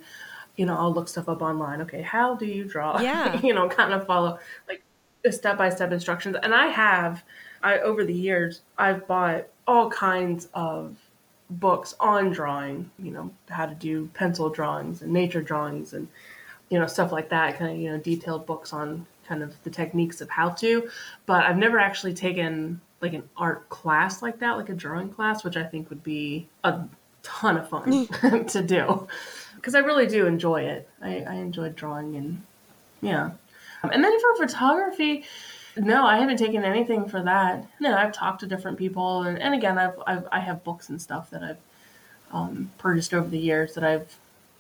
You 0.56 0.66
know, 0.66 0.78
I'll 0.78 0.94
look 0.94 1.08
stuff 1.08 1.30
up 1.30 1.42
online. 1.42 1.82
Okay, 1.82 2.02
how 2.02 2.36
do 2.36 2.46
you 2.46 2.66
draw? 2.66 3.00
Yeah. 3.02 3.40
you 3.44 3.54
know, 3.54 3.68
kind 3.70 3.94
of 3.94 4.06
follow 4.06 4.40
like 4.68 4.84
step 5.30 5.58
by 5.58 5.70
step 5.70 5.92
instructions. 5.92 6.36
And 6.42 6.54
I 6.54 6.68
have, 6.68 7.24
I 7.64 7.80
over 7.80 8.04
the 8.04 8.14
years, 8.14 8.62
I've 8.78 9.08
bought 9.08 9.48
all 9.68 9.90
kinds 9.90 10.48
of 10.54 10.96
books 11.50 11.96
on 12.00 12.32
drawing. 12.32 12.92
You 13.00 13.12
know, 13.12 13.32
how 13.50 13.66
to 13.66 13.76
do 13.76 14.10
pencil 14.14 14.50
drawings 14.50 15.02
and 15.02 15.12
nature 15.12 15.42
drawings 15.42 15.94
and 15.94 16.08
you 16.70 16.80
know 16.80 16.88
stuff 16.88 17.12
like 17.12 17.30
that 17.30 17.60
kind 17.60 17.72
of 17.72 17.78
you 17.78 17.92
know 17.92 17.98
detailed 17.98 18.46
books 18.48 18.74
on 18.74 19.06
kind 19.32 19.44
of 19.44 19.52
the 19.64 19.70
techniques 19.70 20.22
of 20.22 20.30
how 20.30 20.50
to 20.50 20.90
but 21.26 21.46
i've 21.46 21.58
never 21.58 21.80
actually 21.80 22.14
taken 22.14 22.82
like 23.02 23.14
an 23.14 23.28
art 23.36 23.68
class 23.70 24.22
like 24.22 24.40
that, 24.40 24.58
like 24.58 24.70
a 24.70 24.74
drawing 24.74 25.10
class, 25.10 25.44
which 25.44 25.58
I 25.58 25.64
think 25.64 25.90
would 25.90 26.04
be 26.04 26.48
a 26.64 26.82
ton 27.24 27.58
of 27.58 27.68
fun 27.68 28.08
to 28.48 28.62
do 28.62 29.08
because 29.56 29.76
I 29.76 29.80
really 29.80 30.08
do 30.08 30.28
enjoy 30.28 30.62
it. 30.62 30.88
I, 31.02 31.24
I 31.28 31.34
enjoy 31.36 31.70
drawing 31.70 32.16
and 32.16 32.44
yeah. 33.02 33.32
And 33.84 34.04
then 34.04 34.20
for 34.20 34.46
photography, 34.46 35.24
no, 35.76 36.06
I 36.06 36.18
haven't 36.18 36.38
taken 36.38 36.64
anything 36.64 37.10
for 37.10 37.24
that. 37.24 37.66
No, 37.80 37.96
I've 37.96 38.12
talked 38.12 38.42
to 38.42 38.48
different 38.48 38.78
people, 38.78 39.24
and, 39.24 39.40
and 39.40 39.56
again, 39.56 39.80
I've, 39.80 40.00
I've 40.06 40.28
I 40.32 40.40
have 40.40 40.64
books 40.64 40.90
and 40.90 41.02
stuff 41.02 41.32
that 41.32 41.42
I've 41.42 41.58
um, 42.32 42.70
purchased 42.78 43.14
over 43.16 43.28
the 43.28 43.40
years 43.40 43.74
that 43.74 43.84
I've 43.84 44.16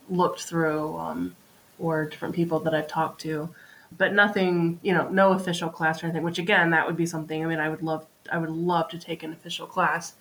looked 0.09 0.41
through, 0.41 0.97
um, 0.97 1.35
or 1.77 2.05
different 2.05 2.33
people 2.33 2.61
that 2.61 2.73
I've 2.73 2.87
talked 2.87 3.21
to, 3.21 3.49
but 3.97 4.13
nothing, 4.13 4.79
you 4.81 4.93
know, 4.93 5.09
no 5.09 5.33
official 5.33 5.69
class 5.69 6.01
or 6.01 6.07
anything. 6.07 6.23
Which 6.23 6.39
again, 6.39 6.69
that 6.71 6.85
would 6.87 6.97
be 6.97 7.05
something. 7.05 7.43
I 7.43 7.47
mean, 7.47 7.59
I 7.59 7.69
would 7.69 7.83
love, 7.83 8.05
I 8.31 8.37
would 8.37 8.49
love 8.49 8.89
to 8.89 8.99
take 8.99 9.23
an 9.23 9.33
official 9.33 9.67
class 9.67 10.13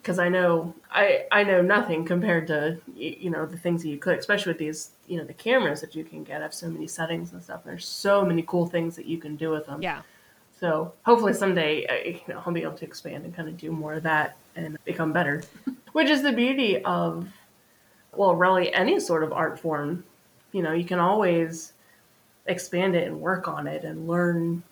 because 0.00 0.18
I 0.18 0.28
know 0.28 0.74
I 0.90 1.24
I 1.30 1.44
know 1.44 1.60
nothing 1.60 2.04
compared 2.04 2.46
to 2.48 2.78
you 2.94 3.30
know 3.30 3.46
the 3.46 3.56
things 3.56 3.82
that 3.82 3.88
you 3.88 3.98
could, 3.98 4.18
especially 4.18 4.50
with 4.50 4.58
these 4.58 4.90
you 5.06 5.18
know 5.18 5.24
the 5.24 5.34
cameras 5.34 5.80
that 5.80 5.94
you 5.94 6.04
can 6.04 6.24
get 6.24 6.40
have 6.40 6.54
so 6.54 6.68
many 6.68 6.86
settings 6.86 7.32
and 7.32 7.42
stuff. 7.42 7.64
There's 7.64 7.86
so 7.86 8.24
many 8.24 8.42
cool 8.42 8.66
things 8.66 8.96
that 8.96 9.06
you 9.06 9.18
can 9.18 9.36
do 9.36 9.50
with 9.50 9.66
them. 9.66 9.82
Yeah. 9.82 10.02
So 10.58 10.92
hopefully 11.04 11.34
someday 11.34 11.86
uh, 11.86 12.08
you 12.08 12.20
know 12.34 12.42
I'll 12.44 12.52
be 12.52 12.62
able 12.62 12.78
to 12.78 12.84
expand 12.84 13.24
and 13.24 13.34
kind 13.34 13.48
of 13.48 13.56
do 13.56 13.70
more 13.70 13.94
of 13.94 14.02
that 14.04 14.36
and 14.56 14.78
become 14.84 15.12
better, 15.12 15.42
which 15.92 16.08
is 16.08 16.22
the 16.22 16.32
beauty 16.32 16.82
of 16.84 17.28
well 18.14 18.34
really 18.34 18.72
any 18.72 19.00
sort 19.00 19.22
of 19.22 19.32
art 19.32 19.58
form. 19.58 20.04
You 20.52 20.62
know 20.62 20.72
you 20.72 20.84
can 20.84 20.98
always 20.98 21.72
expand 22.48 22.96
it 22.96 23.06
and 23.06 23.20
work 23.20 23.46
on 23.46 23.66
it 23.68 23.84
and 23.84 24.08
learn 24.08 24.62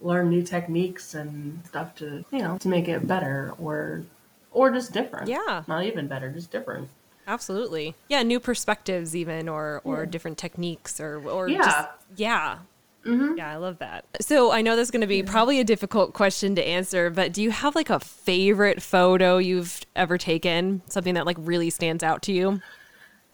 learn 0.00 0.30
new 0.30 0.42
techniques 0.42 1.14
and 1.14 1.60
stuff 1.66 1.94
to 1.96 2.24
you 2.30 2.38
know 2.38 2.56
to 2.58 2.68
make 2.68 2.88
it 2.88 3.06
better 3.06 3.52
or 3.58 4.04
or 4.52 4.70
just 4.70 4.92
different. 4.92 5.28
Yeah. 5.28 5.64
Not 5.68 5.84
even 5.84 6.06
better, 6.06 6.30
just 6.30 6.50
different. 6.50 6.88
Absolutely. 7.26 7.94
Yeah, 8.08 8.22
new 8.22 8.40
perspectives 8.40 9.14
even 9.14 9.48
or 9.48 9.82
or 9.84 10.00
yeah. 10.00 10.10
different 10.10 10.38
techniques 10.38 11.00
or 11.00 11.22
or 11.28 11.48
yeah. 11.48 11.58
just 11.58 11.88
yeah. 12.16 12.58
Mm-hmm. 13.04 13.36
Yeah, 13.38 13.52
I 13.52 13.56
love 13.56 13.78
that. 13.78 14.04
So 14.20 14.50
I 14.50 14.62
know 14.62 14.74
this 14.74 14.88
is 14.88 14.90
going 14.90 15.02
to 15.02 15.06
be 15.06 15.22
probably 15.22 15.60
a 15.60 15.64
difficult 15.64 16.12
question 16.12 16.56
to 16.56 16.66
answer, 16.66 17.08
but 17.08 17.32
do 17.32 17.40
you 17.40 17.52
have 17.52 17.76
like 17.76 17.88
a 17.88 18.00
favorite 18.00 18.82
photo 18.82 19.38
you've 19.38 19.82
ever 19.94 20.18
taken? 20.18 20.82
Something 20.88 21.14
that 21.14 21.24
like 21.24 21.36
really 21.38 21.70
stands 21.70 22.02
out 22.02 22.22
to 22.22 22.32
you? 22.32 22.60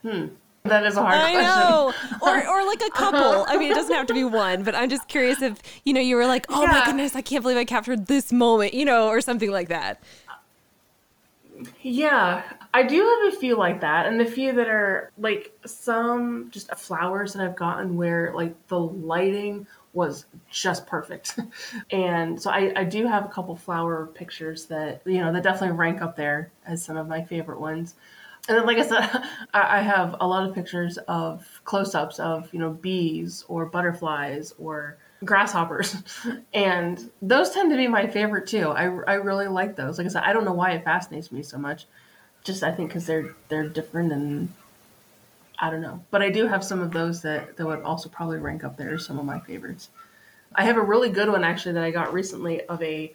Hmm. 0.03 0.27
That 0.65 0.87
is 0.87 0.97
a 0.97 1.03
hard 1.03 1.15
question. 1.15 1.41
I 1.41 1.43
question. 1.43 1.71
know. 1.71 1.93
or 2.23 2.49
or 2.49 2.67
like 2.67 2.83
a 2.83 2.91
couple. 2.91 3.45
I 3.49 3.57
mean, 3.59 3.73
it 3.73 3.75
doesn't 3.75 3.95
have 3.95 4.07
to 4.07 4.15
be 4.15 4.25
one, 4.25 4.63
but 4.63 4.75
I'm 4.75 4.89
just 4.89 5.09
curious 5.09 5.43
if, 5.43 5.61
you 5.85 5.93
know, 5.93 6.01
you 6.01 6.15
were 6.15 6.27
like, 6.27 6.47
"Oh 6.49 6.63
yeah. 6.63 6.71
my 6.71 6.85
goodness, 6.85 7.17
I 7.17 7.21
can't 7.21 7.43
believe 7.43 7.59
I 7.59 7.65
captured 7.65 8.07
this 8.07 8.33
moment," 8.33 8.73
you 8.73 8.85
know, 8.85 9.09
or 9.09 9.21
something 9.21 9.51
like 9.51 9.69
that. 9.69 10.03
Yeah, 11.83 12.43
I 12.73 12.85
do 12.85 12.97
have 12.97 13.35
a 13.35 13.37
few 13.37 13.57
like 13.57 13.81
that, 13.81 14.07
and 14.07 14.21
a 14.21 14.27
few 14.27 14.53
that 14.53 14.69
are 14.69 15.11
like 15.19 15.53
some 15.67 16.49
just 16.51 16.73
flowers 16.77 17.33
that 17.33 17.45
I've 17.45 17.57
gotten 17.57 17.97
where 17.97 18.33
like 18.35 18.55
the 18.69 18.79
lighting 18.79 19.67
was 19.93 20.27
just 20.51 20.87
perfect. 20.87 21.39
and 21.91 22.41
so 22.41 22.51
I, 22.51 22.73
I 22.77 22.85
do 22.85 23.07
have 23.07 23.25
a 23.25 23.29
couple 23.29 23.55
flower 23.57 24.07
pictures 24.07 24.67
that, 24.67 25.03
you 25.05 25.19
know, 25.19 25.33
that 25.33 25.43
definitely 25.43 25.77
rank 25.77 26.01
up 26.01 26.17
there 26.17 26.51
as 26.67 26.83
some 26.83 26.97
of 26.97 27.09
my 27.09 27.23
favorite 27.23 27.61
ones. 27.61 27.95
And 28.49 28.59
then, 28.59 28.67
like 28.67 28.79
I 28.79 28.83
said, 28.83 29.25
I 29.55 29.81
have 29.81 30.17
a 30.21 30.27
lot 30.27 30.49
of 30.49 30.55
pictures 30.55 30.99
of 31.09 31.47
close 31.65 31.95
ups 31.95 32.19
of, 32.19 32.53
you 32.53 32.59
know, 32.59 32.71
bees 32.71 33.45
or 33.49 33.67
butterflies 33.67 34.53
or 34.59 34.97
grasshoppers. 35.25 35.97
and 36.55 37.11
those 37.21 37.51
tend 37.51 37.71
to 37.71 37.77
be 37.77 37.87
my 37.87 38.07
favorite 38.07 38.47
too. 38.47 38.69
I, 38.69 38.85
I 38.85 39.15
really 39.15 39.47
like 39.47 39.77
those. 39.77 39.99
Like 39.99 40.07
I 40.07 40.11
said, 40.11 40.25
I 40.25 40.33
don't 40.33 40.45
know 40.45 40.53
why 40.53 40.73
it 40.73 40.85
fascinates 40.85 41.31
me 41.31 41.43
so 41.43 41.59
much. 41.59 41.87
Just 42.45 42.65
I 42.65 42.73
think 42.73 42.89
because 42.89 43.07
they're 43.07 43.37
they're 43.49 43.69
different 43.69 44.13
and 44.13 44.49
I 45.59 45.71
don't 45.71 45.81
know. 45.81 46.05
But 46.11 46.23
I 46.23 46.31
do 46.31 46.49
have 46.49 46.65
some 46.65 46.81
of 46.81 46.91
those 46.91 47.23
that 47.23 47.57
that 47.57 47.65
would 47.65 47.83
also 47.83 48.09
probably 48.09 48.39
rank 48.39 48.65
up 48.65 48.77
there 48.77 48.95
as 48.95 49.07
some 49.07 49.19
of 49.19 49.25
my 49.25 49.39
favorites. 49.39 49.91
I 50.55 50.65
have 50.65 50.77
a 50.77 50.83
really 50.83 51.09
good 51.09 51.29
one 51.29 51.45
actually 51.45 51.75
that 51.75 51.85
I 51.85 51.93
got 51.93 52.13
recently 52.13 52.63
of 52.63 52.83
a 52.83 53.13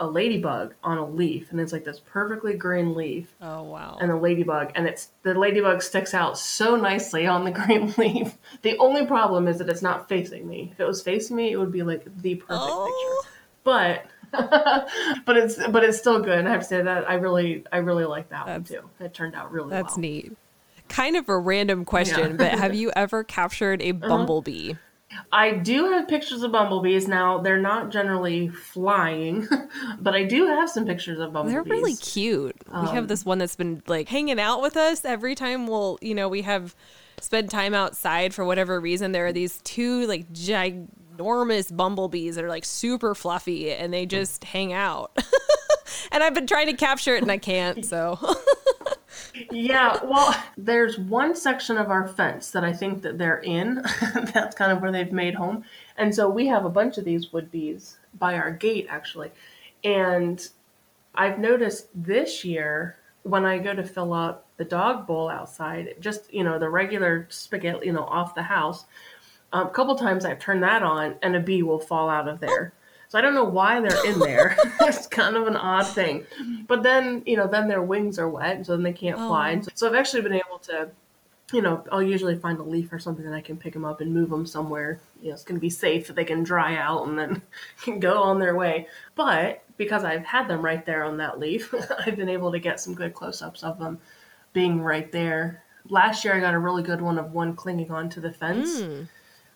a 0.00 0.06
ladybug 0.06 0.74
on 0.82 0.98
a 0.98 1.06
leaf, 1.06 1.50
and 1.50 1.60
it's 1.60 1.72
like 1.72 1.84
this 1.84 2.00
perfectly 2.00 2.54
green 2.54 2.94
leaf. 2.94 3.34
Oh 3.40 3.62
wow! 3.62 3.98
And 4.00 4.10
a 4.10 4.16
ladybug, 4.16 4.72
and 4.74 4.86
it's 4.86 5.10
the 5.22 5.34
ladybug 5.34 5.82
sticks 5.82 6.14
out 6.14 6.38
so 6.38 6.76
nicely 6.76 7.26
on 7.26 7.44
the 7.44 7.50
green 7.66 7.94
leaf. 7.98 8.36
The 8.62 8.76
only 8.78 9.06
problem 9.06 9.48
is 9.48 9.58
that 9.58 9.68
it's 9.68 9.82
not 9.82 10.08
facing 10.08 10.48
me. 10.48 10.70
If 10.72 10.80
it 10.80 10.86
was 10.86 11.02
facing 11.02 11.36
me, 11.36 11.52
it 11.52 11.56
would 11.56 11.72
be 11.72 11.82
like 11.82 12.04
the 12.22 12.36
perfect 12.36 12.60
oh. 12.60 13.20
picture. 13.22 13.30
But 13.64 14.06
but 15.24 15.36
it's 15.36 15.56
but 15.68 15.84
it's 15.84 15.98
still 15.98 16.20
good. 16.20 16.38
And 16.38 16.48
I 16.48 16.52
have 16.52 16.60
to 16.60 16.66
say 16.66 16.82
that 16.82 17.08
I 17.08 17.14
really 17.14 17.64
I 17.72 17.78
really 17.78 18.04
like 18.04 18.30
that 18.30 18.46
that's, 18.46 18.70
one 18.70 18.80
too. 18.80 19.04
It 19.04 19.14
turned 19.14 19.34
out 19.34 19.52
really 19.52 19.70
that's 19.70 19.94
well. 19.94 20.00
neat. 20.00 20.32
Kind 20.88 21.16
of 21.16 21.28
a 21.28 21.38
random 21.38 21.84
question, 21.84 22.32
yeah. 22.32 22.36
but 22.36 22.52
have 22.58 22.74
you 22.74 22.92
ever 22.94 23.24
captured 23.24 23.80
a 23.80 23.90
uh-huh. 23.90 24.08
bumblebee? 24.08 24.72
Uh-huh. 24.72 24.80
I 25.32 25.52
do 25.52 25.92
have 25.92 26.08
pictures 26.08 26.42
of 26.42 26.52
bumblebees. 26.52 27.08
Now 27.08 27.38
they're 27.38 27.60
not 27.60 27.90
generally 27.90 28.48
flying, 28.48 29.48
but 30.00 30.14
I 30.14 30.24
do 30.24 30.46
have 30.46 30.70
some 30.70 30.86
pictures 30.86 31.18
of 31.18 31.32
bumblebees. 31.32 31.52
They're 31.52 31.62
really 31.62 31.96
cute. 31.96 32.56
Um, 32.68 32.84
we 32.86 32.90
have 32.90 33.04
um, 33.04 33.06
this 33.08 33.24
one 33.24 33.38
that's 33.38 33.56
been 33.56 33.82
like 33.86 34.08
hanging 34.08 34.40
out 34.40 34.62
with 34.62 34.76
us 34.76 35.04
every 35.04 35.34
time 35.34 35.66
we'll, 35.66 35.98
you 36.00 36.14
know, 36.14 36.28
we 36.28 36.42
have 36.42 36.74
spend 37.20 37.50
time 37.50 37.74
outside 37.74 38.34
for 38.34 38.44
whatever 38.44 38.80
reason. 38.80 39.12
There 39.12 39.26
are 39.26 39.32
these 39.32 39.60
two 39.62 40.06
like 40.06 40.32
ginormous 40.32 41.74
bumblebees 41.74 42.36
that 42.36 42.44
are 42.44 42.48
like 42.48 42.64
super 42.64 43.14
fluffy 43.14 43.72
and 43.72 43.92
they 43.92 44.06
just 44.06 44.44
hang 44.44 44.72
out. 44.72 45.12
and 46.12 46.22
I've 46.22 46.34
been 46.34 46.46
trying 46.46 46.66
to 46.66 46.74
capture 46.74 47.16
it 47.16 47.22
and 47.22 47.30
I 47.30 47.38
can't, 47.38 47.84
so 47.84 48.18
yeah, 49.50 49.98
well, 50.04 50.34
there's 50.56 50.98
one 50.98 51.34
section 51.34 51.76
of 51.76 51.90
our 51.90 52.06
fence 52.06 52.50
that 52.50 52.64
I 52.64 52.72
think 52.72 53.02
that 53.02 53.18
they're 53.18 53.38
in. 53.38 53.82
That's 54.32 54.56
kind 54.56 54.72
of 54.72 54.80
where 54.80 54.92
they've 54.92 55.12
made 55.12 55.34
home. 55.34 55.64
And 55.96 56.14
so 56.14 56.28
we 56.28 56.46
have 56.46 56.64
a 56.64 56.70
bunch 56.70 56.98
of 56.98 57.04
these 57.04 57.32
wood 57.32 57.50
bees 57.50 57.98
by 58.18 58.34
our 58.34 58.50
gate 58.50 58.86
actually. 58.88 59.30
And 59.82 60.46
I've 61.14 61.38
noticed 61.38 61.88
this 61.94 62.44
year 62.44 62.96
when 63.22 63.44
I 63.44 63.58
go 63.58 63.74
to 63.74 63.84
fill 63.84 64.12
up 64.12 64.46
the 64.56 64.64
dog 64.64 65.06
bowl 65.06 65.28
outside, 65.28 65.94
just, 66.00 66.32
you 66.32 66.44
know, 66.44 66.58
the 66.58 66.68
regular 66.68 67.26
spigot, 67.30 67.84
you 67.84 67.92
know, 67.92 68.04
off 68.04 68.34
the 68.34 68.42
house, 68.42 68.84
um, 69.52 69.66
a 69.66 69.70
couple 69.70 69.94
times 69.96 70.24
I've 70.24 70.38
turned 70.38 70.62
that 70.62 70.82
on 70.82 71.16
and 71.22 71.36
a 71.36 71.40
bee 71.40 71.62
will 71.62 71.78
fall 71.78 72.08
out 72.08 72.28
of 72.28 72.40
there. 72.40 72.72
So 73.14 73.18
I 73.18 73.20
don't 73.20 73.34
know 73.34 73.44
why 73.44 73.80
they're 73.80 74.04
in 74.04 74.18
there. 74.18 74.56
it's 74.80 75.06
kind 75.06 75.36
of 75.36 75.46
an 75.46 75.54
odd 75.54 75.86
thing. 75.86 76.26
But 76.66 76.82
then, 76.82 77.22
you 77.24 77.36
know, 77.36 77.46
then 77.46 77.68
their 77.68 77.80
wings 77.80 78.18
are 78.18 78.28
wet, 78.28 78.66
so 78.66 78.72
then 78.72 78.82
they 78.82 78.92
can't 78.92 79.20
oh. 79.20 79.28
fly. 79.28 79.60
So, 79.60 79.70
so 79.72 79.86
I've 79.86 79.94
actually 79.94 80.22
been 80.22 80.32
able 80.32 80.58
to, 80.64 80.90
you 81.52 81.62
know, 81.62 81.84
I'll 81.92 82.02
usually 82.02 82.34
find 82.34 82.58
a 82.58 82.64
leaf 82.64 82.92
or 82.92 82.98
something 82.98 83.24
that 83.24 83.32
I 83.32 83.40
can 83.40 83.56
pick 83.56 83.72
them 83.72 83.84
up 83.84 84.00
and 84.00 84.12
move 84.12 84.30
them 84.30 84.44
somewhere. 84.46 84.98
You 85.22 85.28
know, 85.28 85.34
it's 85.34 85.44
going 85.44 85.54
to 85.54 85.60
be 85.60 85.70
safe 85.70 86.08
that 86.08 86.16
they 86.16 86.24
can 86.24 86.42
dry 86.42 86.74
out 86.76 87.06
and 87.06 87.16
then 87.16 87.40
can 87.84 88.00
go 88.00 88.20
on 88.20 88.40
their 88.40 88.56
way. 88.56 88.88
But 89.14 89.62
because 89.76 90.02
I've 90.02 90.24
had 90.24 90.48
them 90.48 90.64
right 90.64 90.84
there 90.84 91.04
on 91.04 91.18
that 91.18 91.38
leaf, 91.38 91.72
I've 92.04 92.16
been 92.16 92.28
able 92.28 92.50
to 92.50 92.58
get 92.58 92.80
some 92.80 92.94
good 92.94 93.14
close 93.14 93.42
ups 93.42 93.62
of 93.62 93.78
them 93.78 94.00
being 94.52 94.80
right 94.80 95.12
there. 95.12 95.62
Last 95.88 96.24
year, 96.24 96.34
I 96.34 96.40
got 96.40 96.54
a 96.54 96.58
really 96.58 96.82
good 96.82 97.00
one 97.00 97.18
of 97.18 97.30
one 97.30 97.54
clinging 97.54 97.92
onto 97.92 98.20
the 98.20 98.32
fence. 98.32 98.80
Mm 98.80 99.06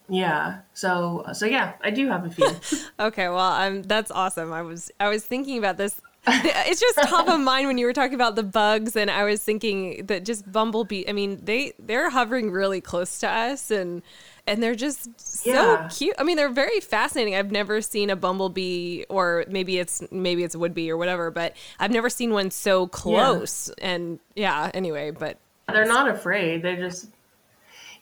yeah. 0.08 0.60
So 0.74 1.24
so 1.32 1.46
yeah, 1.46 1.74
I 1.82 1.90
do 1.90 2.08
have 2.08 2.24
a 2.24 2.30
few. 2.30 2.50
okay, 3.00 3.28
well, 3.28 3.52
um, 3.52 3.82
that's 3.82 4.10
awesome. 4.10 4.52
I 4.52 4.62
was 4.62 4.90
I 4.98 5.08
was 5.08 5.24
thinking 5.24 5.58
about 5.58 5.76
this. 5.76 6.00
It's 6.30 6.80
just 6.80 6.98
top 7.08 7.28
of 7.28 7.40
mind 7.40 7.68
when 7.68 7.78
you 7.78 7.86
were 7.86 7.92
talking 7.92 8.14
about 8.14 8.36
the 8.36 8.42
bugs, 8.42 8.96
and 8.96 9.10
I 9.10 9.24
was 9.24 9.42
thinking 9.42 10.06
that 10.06 10.24
just 10.24 10.50
bumblebee. 10.50 11.04
I 11.08 11.12
mean, 11.12 11.40
they 11.42 11.72
they're 11.78 12.10
hovering 12.10 12.50
really 12.50 12.80
close 12.80 13.18
to 13.20 13.28
us, 13.28 13.70
and 13.70 14.02
and 14.46 14.62
they're 14.62 14.74
just 14.74 15.08
so 15.20 15.50
yeah. 15.50 15.88
cute. 15.90 16.14
I 16.18 16.24
mean, 16.24 16.36
they're 16.36 16.48
very 16.48 16.80
fascinating. 16.80 17.34
I've 17.34 17.52
never 17.52 17.80
seen 17.80 18.10
a 18.10 18.16
bumblebee, 18.16 19.04
or 19.08 19.44
maybe 19.48 19.78
it's 19.78 20.02
maybe 20.10 20.42
it's 20.42 20.54
a 20.54 20.58
wood 20.58 20.74
bee 20.74 20.90
or 20.90 20.96
whatever, 20.96 21.30
but 21.30 21.54
I've 21.78 21.92
never 21.92 22.10
seen 22.10 22.32
one 22.32 22.50
so 22.50 22.86
close. 22.88 23.70
Yeah. 23.78 23.88
And 23.88 24.20
yeah, 24.34 24.70
anyway, 24.74 25.10
but 25.10 25.38
they're 25.68 25.86
not 25.86 26.08
afraid. 26.08 26.62
They 26.62 26.76
just 26.76 27.08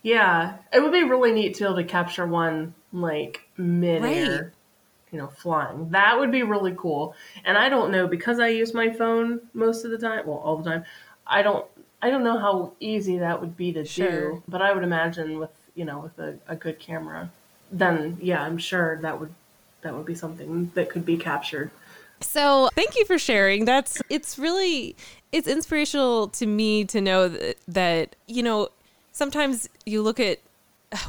yeah, 0.07 0.59
it 0.71 0.81
would 0.81 0.93
be 0.93 1.03
really 1.03 1.33
neat 1.33 1.55
to 1.55 1.59
be 1.59 1.65
able 1.65 1.75
to 1.75 1.83
capture 1.83 2.25
one 2.25 2.73
like 2.93 3.41
midair, 3.57 4.41
right. 4.41 4.51
you 5.11 5.17
know, 5.17 5.27
flying. 5.27 5.89
That 5.89 6.17
would 6.17 6.31
be 6.31 6.43
really 6.43 6.73
cool. 6.77 7.13
And 7.43 7.57
I 7.57 7.67
don't 7.67 7.91
know 7.91 8.07
because 8.07 8.39
I 8.39 8.47
use 8.47 8.73
my 8.73 8.89
phone 8.89 9.41
most 9.53 9.83
of 9.83 9.91
the 9.91 9.97
time, 9.97 10.25
well, 10.25 10.37
all 10.37 10.55
the 10.55 10.69
time. 10.69 10.85
I 11.27 11.41
don't, 11.41 11.65
I 12.01 12.09
don't 12.09 12.23
know 12.23 12.39
how 12.39 12.71
easy 12.79 13.17
that 13.17 13.41
would 13.41 13.57
be 13.57 13.73
to 13.73 13.83
sure. 13.83 14.09
do, 14.09 14.43
but 14.47 14.61
I 14.61 14.71
would 14.71 14.83
imagine 14.83 15.39
with 15.39 15.51
you 15.75 15.83
know 15.83 15.99
with 15.99 16.17
a, 16.19 16.37
a 16.47 16.55
good 16.55 16.79
camera, 16.79 17.29
then 17.69 18.17
yeah, 18.21 18.41
I'm 18.41 18.57
sure 18.57 19.01
that 19.01 19.19
would 19.19 19.33
that 19.81 19.93
would 19.93 20.05
be 20.05 20.15
something 20.15 20.71
that 20.73 20.89
could 20.89 21.05
be 21.05 21.17
captured. 21.17 21.69
So, 22.21 22.69
thank 22.75 22.95
you 22.95 23.03
for 23.03 23.19
sharing. 23.19 23.65
That's 23.65 24.01
it's 24.09 24.39
really 24.39 24.95
it's 25.33 25.49
inspirational 25.49 26.29
to 26.29 26.45
me 26.45 26.85
to 26.85 27.01
know 27.01 27.27
that, 27.27 27.57
that 27.67 28.15
you 28.27 28.41
know 28.41 28.69
sometimes 29.17 29.67
you 29.85 30.01
look 30.01 30.19
at 30.19 30.39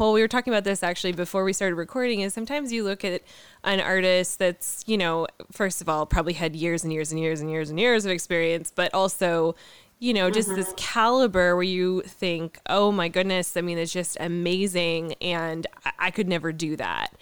well, 0.00 0.12
we 0.12 0.20
were 0.20 0.28
talking 0.28 0.52
about 0.52 0.64
this 0.64 0.82
actually 0.82 1.12
before 1.12 1.44
we 1.44 1.52
started 1.52 1.76
recording. 1.76 2.20
Is 2.20 2.34
sometimes 2.34 2.72
you 2.72 2.82
look 2.82 3.04
at 3.04 3.22
an 3.62 3.80
artist 3.80 4.38
that's, 4.38 4.82
you 4.88 4.98
know, 4.98 5.28
first 5.52 5.80
of 5.80 5.88
all, 5.88 6.04
probably 6.04 6.32
had 6.32 6.56
years 6.56 6.82
and 6.82 6.92
years 6.92 7.12
and 7.12 7.20
years 7.20 7.40
and 7.40 7.48
years 7.48 7.70
and 7.70 7.78
years 7.78 8.04
of 8.04 8.10
experience, 8.10 8.72
but 8.74 8.92
also, 8.92 9.54
you 10.00 10.12
know, 10.12 10.30
just 10.30 10.48
mm-hmm. 10.48 10.56
this 10.56 10.74
caliber 10.76 11.54
where 11.54 11.62
you 11.62 12.02
think, 12.02 12.58
oh 12.68 12.90
my 12.90 13.08
goodness, 13.08 13.56
I 13.56 13.60
mean, 13.60 13.78
it's 13.78 13.92
just 13.92 14.16
amazing. 14.18 15.14
And 15.20 15.66
I, 15.84 15.92
I 15.98 16.10
could 16.10 16.26
never 16.28 16.50
do 16.50 16.74
that. 16.74 17.12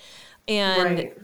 And 0.49 0.99
right. 0.99 1.19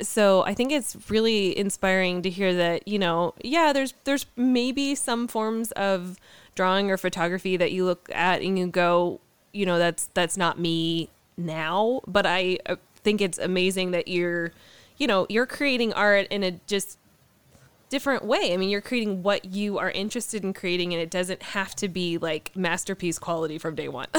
so 0.00 0.42
I 0.42 0.52
think 0.52 0.72
it's 0.72 0.96
really 1.08 1.56
inspiring 1.56 2.22
to 2.22 2.30
hear 2.30 2.54
that, 2.54 2.88
you 2.88 2.98
know, 2.98 3.34
yeah, 3.44 3.72
there's, 3.72 3.94
there's 4.02 4.26
maybe 4.34 4.96
some 4.96 5.28
forms 5.28 5.70
of 5.72 6.18
drawing 6.54 6.90
or 6.90 6.96
photography 6.96 7.56
that 7.56 7.72
you 7.72 7.84
look 7.84 8.08
at 8.14 8.42
and 8.42 8.58
you 8.58 8.66
go, 8.66 9.20
you 9.52 9.66
know 9.66 9.78
that's 9.78 10.08
that's 10.14 10.36
not 10.36 10.58
me 10.58 11.08
now 11.36 12.00
but 12.06 12.26
i 12.26 12.58
uh, 12.66 12.76
think 13.02 13.20
it's 13.20 13.38
amazing 13.38 13.90
that 13.92 14.08
you're 14.08 14.52
you 14.96 15.06
know 15.06 15.26
you're 15.28 15.46
creating 15.46 15.92
art 15.92 16.26
in 16.30 16.42
a 16.42 16.52
just 16.66 16.98
different 17.88 18.24
way. 18.24 18.54
I 18.54 18.56
mean 18.56 18.70
you're 18.70 18.80
creating 18.80 19.22
what 19.22 19.44
you 19.44 19.76
are 19.76 19.90
interested 19.90 20.44
in 20.44 20.54
creating 20.54 20.94
and 20.94 21.02
it 21.02 21.10
doesn't 21.10 21.42
have 21.42 21.74
to 21.76 21.88
be 21.88 22.16
like 22.16 22.50
masterpiece 22.56 23.18
quality 23.18 23.58
from 23.58 23.74
day 23.74 23.88
one. 23.88 24.08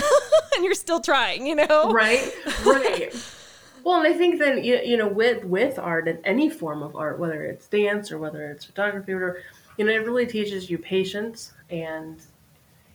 And 0.55 0.63
you're 0.63 0.75
still 0.75 1.01
trying 1.01 1.47
you 1.47 1.55
know? 1.55 1.91
Right 1.91 2.31
right. 2.63 3.11
Well 3.83 3.97
and 3.97 4.07
i 4.07 4.15
think 4.15 4.39
then 4.39 4.63
you, 4.63 4.79
you 4.85 4.95
know 4.95 5.07
with 5.07 5.43
with 5.43 5.77
art 5.79 6.07
and 6.07 6.19
any 6.23 6.49
form 6.49 6.83
of 6.83 6.95
art 6.95 7.19
whether 7.19 7.43
it's 7.43 7.67
dance 7.67 8.11
or 8.13 8.17
whether 8.17 8.49
it's 8.49 8.63
photography 8.63 9.11
or 9.11 9.15
whatever 9.15 9.43
you 9.77 9.85
know 9.85 9.91
it 9.91 10.05
really 10.05 10.25
teaches 10.25 10.69
you 10.69 10.77
patience 10.77 11.53
and 11.69 12.21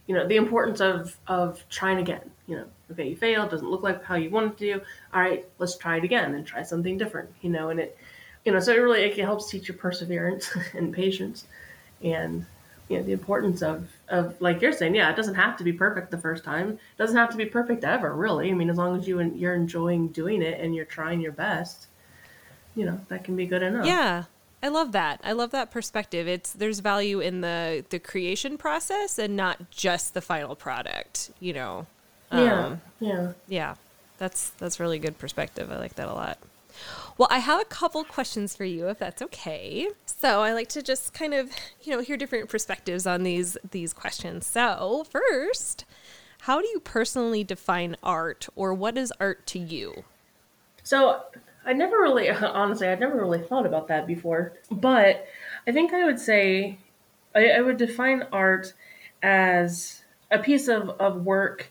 you 0.07 0.15
know 0.15 0.27
the 0.27 0.37
importance 0.37 0.81
of 0.81 1.17
of 1.27 1.65
trying 1.69 1.99
again. 1.99 2.31
You 2.47 2.57
know 2.57 2.65
okay 2.91 3.09
you 3.09 3.17
failed 3.17 3.51
doesn't 3.51 3.71
look 3.71 3.83
like 3.83 4.03
how 4.05 4.15
you 4.15 4.31
wanted 4.31 4.57
to 4.59 4.73
all 5.13 5.21
right 5.21 5.47
let's 5.59 5.77
try 5.77 5.99
it 5.99 6.05
again 6.05 6.35
and 6.35 6.47
try 6.47 6.63
something 6.63 6.97
different 6.97 7.31
you 7.43 7.51
know 7.51 7.69
and 7.69 7.79
it 7.79 7.99
you 8.45 8.53
know 8.53 8.61
so 8.61 8.73
it 8.73 8.79
really 8.79 9.03
it 9.03 9.19
helps 9.19 9.51
teach 9.51 9.69
you 9.69 9.75
perseverance 9.75 10.51
and 10.73 10.95
patience 10.95 11.45
and 12.03 12.47
you 12.89 12.97
know 12.97 13.03
the 13.03 13.13
importance 13.13 13.61
of 13.61 13.91
of 14.09 14.41
like 14.41 14.63
you're 14.63 14.73
saying 14.73 14.95
yeah 14.95 15.11
it 15.11 15.17
doesn't 15.17 15.35
have 15.35 15.59
to 15.59 15.65
be 15.65 15.73
perfect 15.73 16.11
the 16.11 16.17
first 16.19 16.43
time. 16.45 16.71
It 16.71 16.79
doesn't 16.97 17.17
have 17.17 17.31
to 17.31 17.37
be 17.37 17.45
perfect 17.45 17.85
ever 17.85 18.15
really. 18.15 18.51
I 18.51 18.55
mean 18.55 18.71
as 18.71 18.79
long 18.79 18.99
as 18.99 19.07
you 19.07 19.19
and 19.19 19.39
you're 19.39 19.55
enjoying 19.55 20.09
doing 20.09 20.41
it 20.41 20.59
and 20.59 20.75
you're 20.75 20.87
trying 20.87 21.21
your 21.21 21.33
best 21.33 21.87
you 22.75 22.87
know 22.87 22.99
that 23.09 23.25
can 23.25 23.37
be 23.37 23.47
good 23.47 23.63
enough. 23.63 23.85
Yeah 23.85 24.25
I 24.63 24.69
love 24.69 24.93
that. 24.93 25.21
I 25.23 25.33
love 25.33 25.51
that 25.53 25.71
perspective. 25.71 26.27
It's 26.27 26.53
there's 26.53 26.81
value 26.81 27.21
in 27.21 27.41
the 27.41 27.85
the 27.89 27.99
creation 27.99 28.59
process 28.59 29.19
and 29.19 29.37
not 29.37 29.71
just 29.71 30.15
the 30.15 30.21
final 30.21 30.57
product. 30.57 31.31
You 31.41 31.53
know. 31.53 31.87
Yeah. 32.33 32.67
Um, 32.67 32.81
yeah. 33.01 33.33
Yeah. 33.49 33.75
That's 34.19 34.51
that's 34.51 34.81
really 34.81 34.99
good 34.99 35.19
perspective. 35.19 35.71
I 35.71 35.79
like 35.79 35.95
that 35.95 36.09
a 36.09 36.13
lot. 36.13 36.39
Well, 37.17 37.29
I 37.31 37.39
have 37.39 37.61
a 37.61 37.65
couple 37.65 38.05
questions 38.05 38.55
for 38.55 38.65
you, 38.65 38.89
if 38.89 38.99
that's 38.99 39.23
okay. 39.23 39.89
So 40.07 40.43
I 40.43 40.53
like 40.53 40.69
to 40.71 40.83
just 40.83 41.13
kind 41.13 41.35
of, 41.35 41.51
you 41.83 41.93
know, 41.93 42.01
hear 42.01 42.17
different 42.17 42.49
perspectives 42.49 43.07
on 43.07 43.23
these 43.23 43.57
these 43.71 43.93
questions. 43.93 44.47
So 44.47 45.07
first, 45.11 45.85
how 46.43 46.61
do 46.61 46.69
you 46.69 46.81
personally 46.81 47.45
define 47.45 47.97
art, 48.03 48.49
or 48.55 48.73
what 48.75 48.97
is 48.97 49.13
art 49.21 49.47
to 49.49 49.59
you? 49.59 50.05
So 50.83 51.23
I 51.69 51.75
never 51.75 51.99
really, 51.99 52.31
honestly, 52.31 52.89
I'd 52.89 52.99
never 52.99 53.21
really 53.21 53.43
thought 53.43 53.67
about 53.67 53.89
that 53.89 54.07
before. 54.07 54.55
But 54.71 55.27
I 55.67 55.73
think 55.73 55.93
I 55.93 56.07
would 56.07 56.19
say 56.19 56.79
I, 57.35 57.51
I 57.51 57.61
would 57.61 57.77
define 57.77 58.27
art 58.33 58.73
as 59.23 60.03
a 60.31 60.39
piece 60.39 60.69
of, 60.69 60.89
of 60.99 61.25
work 61.25 61.71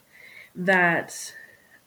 that 0.54 1.34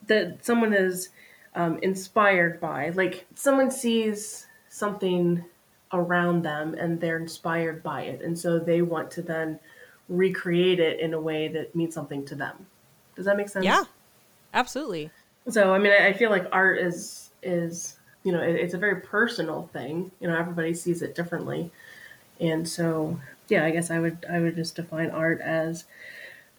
that 0.07 0.43
someone 0.43 0.73
is 0.73 1.09
um, 1.55 1.79
inspired 1.81 2.59
by. 2.59 2.89
Like 2.89 3.25
someone 3.35 3.71
sees 3.71 4.45
something 4.67 5.45
around 5.93 6.43
them 6.43 6.73
and 6.73 6.99
they're 6.99 7.17
inspired 7.17 7.81
by 7.81 8.03
it, 8.03 8.21
and 8.21 8.37
so 8.37 8.59
they 8.59 8.81
want 8.81 9.09
to 9.11 9.21
then 9.21 9.59
recreate 10.09 10.81
it 10.81 10.99
in 10.99 11.13
a 11.13 11.21
way 11.21 11.47
that 11.47 11.73
means 11.75 11.93
something 11.93 12.25
to 12.25 12.35
them. 12.35 12.65
Does 13.15 13.25
that 13.25 13.37
make 13.37 13.47
sense? 13.47 13.63
Yeah, 13.63 13.83
absolutely. 14.53 15.11
So 15.49 15.73
I 15.73 15.79
mean, 15.79 15.93
I 15.93 16.11
feel 16.11 16.29
like 16.29 16.45
art 16.51 16.77
is 16.77 17.29
is 17.41 17.97
you 18.23 18.31
know, 18.31 18.41
it, 18.41 18.55
it's 18.55 18.73
a 18.73 18.77
very 18.77 19.01
personal 19.01 19.69
thing. 19.73 20.11
You 20.19 20.27
know, 20.27 20.37
everybody 20.37 20.73
sees 20.73 21.01
it 21.01 21.15
differently, 21.15 21.71
and 22.39 22.67
so 22.67 23.19
yeah, 23.47 23.65
I 23.65 23.71
guess 23.71 23.91
I 23.91 23.99
would 23.99 24.25
I 24.29 24.39
would 24.39 24.55
just 24.55 24.75
define 24.75 25.09
art 25.09 25.41
as 25.41 25.85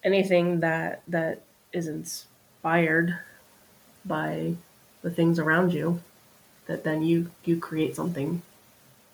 anything 0.04 0.60
that 0.60 1.02
that 1.08 1.42
is 1.72 1.88
inspired 1.88 3.18
by 4.04 4.54
the 5.02 5.10
things 5.10 5.38
around 5.38 5.72
you 5.72 6.00
that 6.66 6.84
then 6.84 7.02
you 7.02 7.30
you 7.44 7.58
create 7.58 7.96
something 7.96 8.42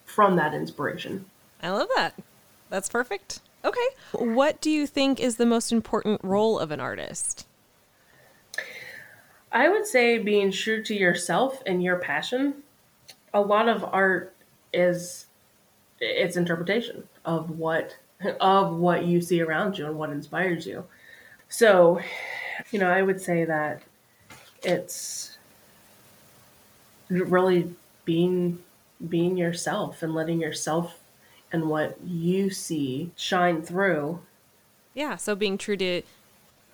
from 0.05 0.37
that 0.37 0.55
inspiration. 0.55 1.25
I 1.63 1.71
love 1.71 1.89
that. 1.97 2.15
That's 2.71 2.89
perfect. 2.89 3.41
Okay. 3.65 3.89
What 4.13 4.61
do 4.61 4.71
you 4.71 4.87
think 4.87 5.21
is 5.21 5.37
the 5.37 5.47
most 5.47 5.73
important 5.73 6.21
role 6.23 6.59
of 6.59 6.71
an 6.71 6.81
artist? 6.81 7.47
I 9.51 9.69
would 9.69 9.87
say 9.87 10.19
being 10.19 10.51
true 10.53 10.83
to 10.85 10.95
yourself 10.95 11.63
and 11.67 11.83
your 11.83 11.97
passion. 11.97 12.63
A 13.33 13.41
lot 13.41 13.69
of 13.69 13.85
art 13.85 14.35
is 14.73 15.27
its 16.01 16.37
interpretation 16.37 17.05
of 17.25 17.59
what 17.59 17.97
of 18.41 18.77
what 18.77 19.05
you 19.05 19.21
see 19.21 19.41
around 19.41 19.79
you 19.79 19.87
and 19.87 19.97
what 19.97 20.11
inspires 20.11 20.67
you. 20.67 20.85
So, 21.49 22.01
you 22.71 22.79
know, 22.79 22.91
I 22.91 23.03
would 23.03 23.21
say 23.21 23.45
that 23.45 23.83
it's 24.63 25.39
really 27.09 27.75
being 28.05 28.59
being 29.09 29.37
yourself 29.37 30.03
and 30.03 30.15
letting 30.15 30.41
yourself 30.41 30.99
and 31.53 31.69
what 31.69 31.97
you 32.05 32.51
see 32.51 33.13
shine 33.17 33.63
through. 33.63 34.21
Yeah, 34.95 35.17
so 35.17 35.35
being 35.35 35.57
true 35.57 35.77
to 35.77 36.03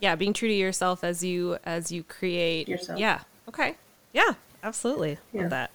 yeah, 0.05 0.17
being 0.17 0.35
true 0.35 0.49
to 0.49 0.55
yourself 0.55 1.03
as 1.03 1.25
you 1.25 1.57
as 1.65 1.91
you 1.91 2.03
create 2.03 2.69
yourself. 2.69 2.99
Yeah. 2.99 3.21
Okay. 3.49 3.75
Yeah, 4.13 4.35
absolutely. 4.63 5.17
Yeah. 5.33 5.41
Love 5.41 5.51
that. 5.51 5.71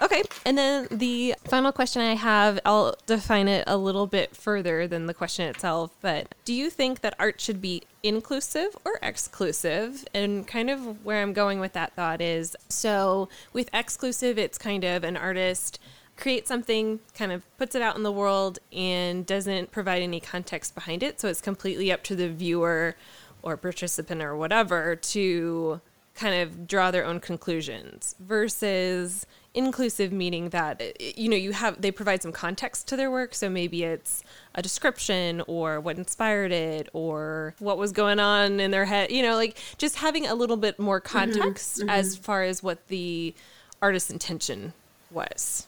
Okay. 0.00 0.22
And 0.46 0.56
then 0.56 0.86
the 0.90 1.34
final 1.44 1.72
question 1.72 2.02
I 2.02 2.14
have, 2.14 2.60
I'll 2.64 2.94
define 3.06 3.48
it 3.48 3.64
a 3.66 3.76
little 3.76 4.06
bit 4.06 4.36
further 4.36 4.86
than 4.86 5.06
the 5.06 5.14
question 5.14 5.46
itself, 5.48 5.90
but 6.00 6.34
do 6.44 6.54
you 6.54 6.70
think 6.70 7.00
that 7.00 7.14
art 7.18 7.40
should 7.40 7.60
be 7.60 7.82
inclusive 8.02 8.76
or 8.84 8.98
exclusive? 9.02 10.04
And 10.14 10.46
kind 10.46 10.70
of 10.70 11.04
where 11.04 11.20
I'm 11.20 11.32
going 11.32 11.58
with 11.58 11.72
that 11.74 11.94
thought 11.94 12.20
is 12.20 12.56
so 12.68 13.28
with 13.52 13.68
exclusive, 13.74 14.38
it's 14.38 14.56
kind 14.56 14.84
of 14.84 15.02
an 15.04 15.16
artist 15.16 15.80
creates 16.16 16.48
something, 16.48 17.00
kind 17.14 17.32
of 17.32 17.42
puts 17.58 17.74
it 17.74 17.82
out 17.82 17.96
in 17.96 18.02
the 18.02 18.12
world, 18.12 18.58
and 18.72 19.26
doesn't 19.26 19.72
provide 19.72 20.02
any 20.02 20.20
context 20.20 20.74
behind 20.74 21.02
it. 21.02 21.20
So 21.20 21.28
it's 21.28 21.40
completely 21.40 21.90
up 21.90 22.02
to 22.04 22.16
the 22.16 22.28
viewer 22.28 22.94
or 23.42 23.56
participant 23.56 24.22
or 24.22 24.36
whatever 24.36 24.96
to 24.96 25.80
kind 26.14 26.42
of 26.42 26.66
draw 26.66 26.90
their 26.90 27.04
own 27.04 27.20
conclusions 27.20 28.14
versus 28.20 29.26
inclusive 29.54 30.12
meaning 30.12 30.48
that 30.50 30.80
you 31.18 31.28
know 31.28 31.36
you 31.36 31.52
have 31.52 31.80
they 31.80 31.90
provide 31.90 32.22
some 32.22 32.32
context 32.32 32.88
to 32.88 32.96
their 32.96 33.10
work 33.10 33.34
so 33.34 33.50
maybe 33.50 33.82
it's 33.82 34.24
a 34.54 34.62
description 34.62 35.42
or 35.46 35.78
what 35.78 35.98
inspired 35.98 36.52
it 36.52 36.88
or 36.94 37.54
what 37.58 37.76
was 37.76 37.92
going 37.92 38.18
on 38.18 38.60
in 38.60 38.70
their 38.70 38.86
head 38.86 39.10
you 39.10 39.22
know 39.22 39.36
like 39.36 39.58
just 39.76 39.96
having 39.96 40.26
a 40.26 40.34
little 40.34 40.56
bit 40.56 40.78
more 40.78 41.00
mm-hmm. 41.00 41.18
context 41.18 41.78
mm-hmm, 41.78 41.88
mm-hmm. 41.88 41.90
as 41.90 42.16
far 42.16 42.42
as 42.42 42.62
what 42.62 42.86
the 42.88 43.34
artist's 43.82 44.10
intention 44.10 44.72
was 45.10 45.66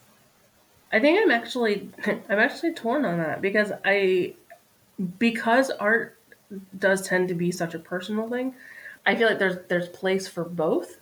i 0.92 0.98
think 0.98 1.20
i'm 1.22 1.30
actually 1.30 1.90
i'm 2.06 2.38
actually 2.38 2.72
torn 2.72 3.04
on 3.04 3.18
that 3.18 3.42
because 3.42 3.70
i 3.84 4.32
because 5.18 5.70
art 5.70 6.18
does 6.78 7.07
tend 7.07 7.28
to 7.28 7.35
be 7.35 7.50
such 7.50 7.74
a 7.74 7.78
personal 7.78 8.28
thing. 8.28 8.54
I 9.07 9.14
feel 9.14 9.28
like 9.28 9.38
there's 9.38 9.59
there's 9.68 9.88
place 9.88 10.26
for 10.28 10.44
both. 10.44 10.98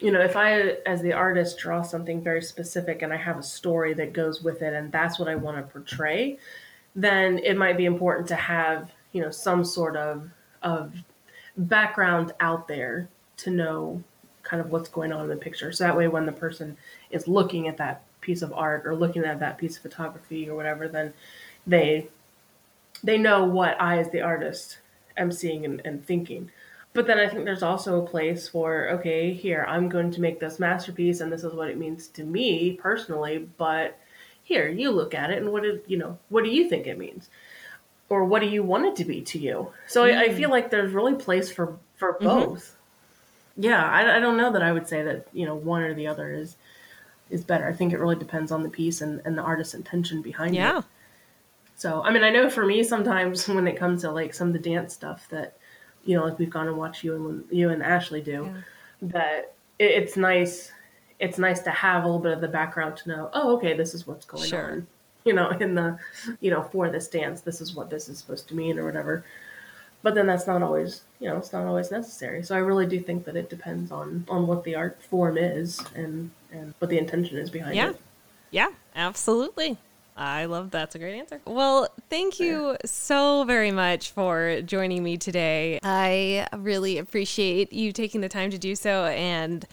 You 0.00 0.10
know, 0.10 0.20
if 0.20 0.36
I 0.36 0.78
as 0.86 1.02
the 1.02 1.12
artist 1.12 1.58
draw 1.58 1.82
something 1.82 2.22
very 2.22 2.42
specific 2.42 3.02
and 3.02 3.12
I 3.12 3.16
have 3.16 3.38
a 3.38 3.42
story 3.42 3.94
that 3.94 4.12
goes 4.12 4.42
with 4.42 4.62
it 4.62 4.74
and 4.74 4.90
that's 4.90 5.18
what 5.18 5.28
I 5.28 5.36
want 5.36 5.56
to 5.56 5.62
portray, 5.62 6.38
then 6.94 7.38
it 7.38 7.56
might 7.56 7.76
be 7.76 7.84
important 7.84 8.28
to 8.28 8.34
have, 8.34 8.90
you 9.12 9.22
know, 9.22 9.30
some 9.30 9.64
sort 9.64 9.96
of 9.96 10.28
of 10.62 10.94
background 11.56 12.32
out 12.40 12.66
there 12.66 13.08
to 13.36 13.50
know 13.50 14.02
kind 14.42 14.60
of 14.60 14.70
what's 14.70 14.88
going 14.88 15.12
on 15.12 15.22
in 15.22 15.28
the 15.28 15.36
picture. 15.36 15.72
So 15.72 15.84
that 15.84 15.96
way 15.96 16.08
when 16.08 16.26
the 16.26 16.32
person 16.32 16.76
is 17.10 17.26
looking 17.28 17.68
at 17.68 17.76
that 17.78 18.02
piece 18.20 18.42
of 18.42 18.52
art 18.52 18.86
or 18.86 18.94
looking 18.94 19.24
at 19.24 19.40
that 19.40 19.58
piece 19.58 19.76
of 19.76 19.82
photography 19.82 20.48
or 20.48 20.54
whatever, 20.54 20.88
then 20.88 21.12
they 21.66 22.08
they 23.04 23.18
know 23.18 23.44
what 23.44 23.80
I, 23.80 23.98
as 23.98 24.10
the 24.10 24.22
artist, 24.22 24.78
am 25.16 25.30
seeing 25.30 25.64
and, 25.64 25.80
and 25.84 26.04
thinking. 26.04 26.50
But 26.94 27.06
then 27.06 27.18
I 27.18 27.28
think 27.28 27.44
there's 27.44 27.62
also 27.62 28.00
a 28.00 28.06
place 28.06 28.48
for, 28.48 28.88
okay, 28.90 29.32
here, 29.32 29.64
I'm 29.68 29.88
going 29.88 30.10
to 30.12 30.20
make 30.20 30.40
this 30.40 30.58
masterpiece 30.58 31.20
and 31.20 31.30
this 31.30 31.44
is 31.44 31.52
what 31.52 31.68
it 31.68 31.76
means 31.76 32.08
to 32.08 32.24
me 32.24 32.72
personally, 32.72 33.48
but 33.58 33.98
here, 34.42 34.68
you 34.68 34.90
look 34.90 35.14
at 35.14 35.30
it 35.30 35.38
and 35.38 35.52
what 35.52 35.64
did, 35.64 35.82
you 35.86 35.96
know, 35.96 36.18
what 36.28 36.44
do 36.44 36.50
you 36.50 36.68
think 36.68 36.86
it 36.86 36.98
means? 36.98 37.28
Or 38.08 38.24
what 38.24 38.40
do 38.40 38.46
you 38.46 38.62
want 38.62 38.86
it 38.86 38.96
to 38.96 39.04
be 39.04 39.22
to 39.22 39.38
you? 39.38 39.72
So 39.88 40.04
mm. 40.04 40.16
I, 40.16 40.24
I, 40.24 40.28
mm. 40.28 40.36
feel 40.36 40.50
like 40.50 40.70
there's 40.70 40.92
really 40.92 41.14
place 41.14 41.50
for, 41.50 41.76
for 41.96 42.14
mm-hmm. 42.14 42.26
both. 42.26 42.76
yeah, 43.56 43.84
I, 43.84 44.16
I 44.16 44.20
don't 44.20 44.36
know 44.36 44.52
that 44.52 44.62
I 44.62 44.72
would 44.72 44.86
say 44.86 45.02
that 45.02 45.26
you 45.32 45.46
know 45.46 45.54
one 45.54 45.82
or 45.82 45.94
the 45.94 46.06
other 46.06 46.32
is 46.32 46.56
is 47.30 47.42
better. 47.42 47.66
I 47.66 47.72
think 47.72 47.92
it 47.92 47.98
really 47.98 48.16
depends 48.16 48.52
on 48.52 48.62
the 48.62 48.68
piece 48.68 49.00
and, 49.00 49.20
and 49.24 49.36
the 49.36 49.42
artist's 49.42 49.74
intention 49.74 50.22
behind 50.22 50.54
Yeah. 50.54 50.78
it. 50.78 50.84
So, 51.84 52.00
I 52.02 52.10
mean, 52.10 52.24
I 52.24 52.30
know 52.30 52.48
for 52.48 52.64
me, 52.64 52.82
sometimes 52.82 53.46
when 53.56 53.68
it 53.68 53.76
comes 53.76 54.00
to 54.00 54.10
like 54.10 54.32
some 54.32 54.46
of 54.48 54.52
the 54.54 54.58
dance 54.58 54.94
stuff 54.94 55.26
that, 55.28 55.58
you 56.06 56.16
know, 56.16 56.24
like 56.24 56.38
we've 56.38 56.48
gone 56.48 56.66
and 56.66 56.78
watched 56.78 57.04
you 57.04 57.14
and 57.14 57.44
you 57.50 57.68
and 57.68 57.82
Ashley 57.82 58.22
do, 58.22 58.48
that 59.02 59.52
it, 59.78 59.90
it's 59.90 60.16
nice. 60.16 60.72
It's 61.20 61.36
nice 61.36 61.60
to 61.60 61.70
have 61.70 62.04
a 62.04 62.06
little 62.06 62.22
bit 62.22 62.32
of 62.32 62.40
the 62.40 62.48
background 62.48 62.96
to 62.98 63.08
know. 63.10 63.30
Oh, 63.34 63.54
okay, 63.56 63.76
this 63.76 63.92
is 63.92 64.06
what's 64.06 64.24
going 64.24 64.44
Sure. 64.48 64.70
on. 64.72 64.86
You 65.26 65.34
know, 65.34 65.50
in 65.50 65.74
the, 65.74 65.98
you 66.40 66.50
know, 66.50 66.62
for 66.62 66.88
this 66.88 67.06
dance, 67.08 67.42
this 67.42 67.60
is 67.60 67.74
what 67.74 67.90
this 67.90 68.08
is 68.08 68.16
supposed 68.18 68.48
to 68.48 68.54
mean 68.54 68.78
or 68.78 68.86
whatever. 68.86 69.22
But 70.02 70.14
then 70.14 70.26
that's 70.26 70.46
not 70.46 70.62
always, 70.62 71.02
you 71.20 71.28
know, 71.28 71.36
it's 71.36 71.52
not 71.52 71.66
always 71.66 71.90
necessary. 71.90 72.42
So 72.44 72.54
I 72.54 72.60
really 72.60 72.86
do 72.86 72.98
think 72.98 73.26
that 73.26 73.36
it 73.36 73.50
depends 73.50 73.92
on 73.92 74.24
on 74.30 74.46
what 74.46 74.64
the 74.64 74.74
art 74.74 75.02
form 75.02 75.36
is 75.36 75.82
and 75.94 76.30
and 76.50 76.72
what 76.78 76.88
the 76.90 76.96
intention 76.98 77.36
is 77.36 77.50
behind 77.50 77.76
Yeah. 77.76 77.90
it. 77.90 78.00
Yeah. 78.50 78.68
Yeah, 78.68 78.74
absolutely. 78.96 79.76
I 80.16 80.44
love 80.44 80.70
that's 80.70 80.94
a 80.94 80.98
great 80.98 81.18
answer. 81.18 81.40
Well, 81.44 81.88
thank 82.08 82.38
you 82.38 82.76
so 82.84 83.44
very 83.44 83.72
much 83.72 84.12
for 84.12 84.62
joining 84.62 85.02
me 85.02 85.16
today. 85.16 85.80
I 85.82 86.46
really 86.56 86.98
appreciate 86.98 87.72
you 87.72 87.92
taking 87.92 88.20
the 88.20 88.28
time 88.28 88.50
to 88.50 88.58
do 88.58 88.76
so 88.76 89.06
and 89.06 89.66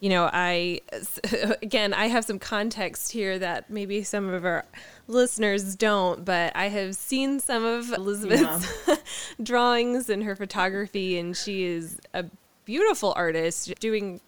you 0.00 0.10
know, 0.10 0.30
I 0.32 0.80
again, 1.62 1.92
I 1.92 2.06
have 2.06 2.24
some 2.24 2.38
context 2.38 3.10
here 3.10 3.38
that 3.40 3.70
maybe 3.70 4.04
some 4.04 4.28
of 4.28 4.44
our 4.44 4.64
listeners 5.08 5.74
don't, 5.74 6.24
but 6.24 6.54
I 6.54 6.68
have 6.68 6.94
seen 6.94 7.40
some 7.40 7.64
of 7.64 7.92
Elizabeth's 7.92 9.02
drawings 9.42 10.08
and 10.08 10.22
her 10.22 10.36
photography 10.36 11.18
and 11.18 11.36
she 11.36 11.64
is 11.64 11.98
a 12.14 12.26
beautiful 12.64 13.12
artist 13.16 13.72
doing 13.80 14.20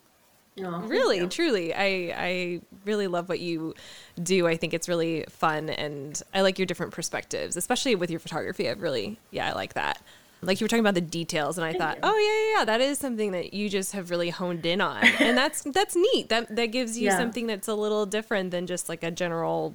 Oh, 0.59 0.81
really 0.81 1.27
truly. 1.29 1.73
I 1.75 2.13
i 2.17 2.61
really 2.85 3.07
love 3.07 3.29
what 3.29 3.41
you 3.41 3.75
do. 4.23 4.47
I 4.47 4.57
think 4.57 4.75
it's 4.75 4.89
really 4.89 5.25
fun 5.31 5.71
and 5.71 6.21
i 6.35 6.41
like 6.43 6.59
your 6.59 6.67
different 6.67 6.93
perspectives 6.93 7.57
especially 7.57 7.95
with 7.95 8.11
your 8.11 8.21
photography. 8.21 8.69
I 8.69 8.73
really 8.73 9.19
yeah 9.31 9.49
i 9.49 9.53
like 9.53 9.75
that. 9.75 10.03
Like 10.43 10.59
you 10.61 10.65
were 10.65 10.69
talking 10.69 10.81
about 10.81 10.95
the 10.95 11.01
details 11.03 11.57
and 11.59 11.65
i 11.65 11.73
thought 11.73 11.97
you. 11.97 12.01
oh 12.03 12.17
yeah, 12.17 12.53
yeah 12.55 12.59
yeah 12.61 12.65
that 12.67 12.81
is 12.81 12.99
something 12.99 13.33
that 13.33 13.55
you 13.55 13.69
just 13.69 13.93
have 13.93 14.11
really 14.11 14.31
honed 14.31 14.67
in 14.67 14.81
on. 14.81 15.03
And 15.21 15.37
that's 15.39 15.63
that's 15.63 15.95
neat. 15.97 16.29
That 16.29 16.55
that 16.55 16.67
gives 16.67 16.99
you 16.99 17.07
Yeah. 17.07 17.19
something 17.19 17.47
that's 17.47 17.69
a 17.69 17.75
little 17.75 18.05
different 18.07 18.51
than 18.51 18.67
just 18.67 18.89
like 18.89 19.03
a 19.03 19.11
general 19.11 19.75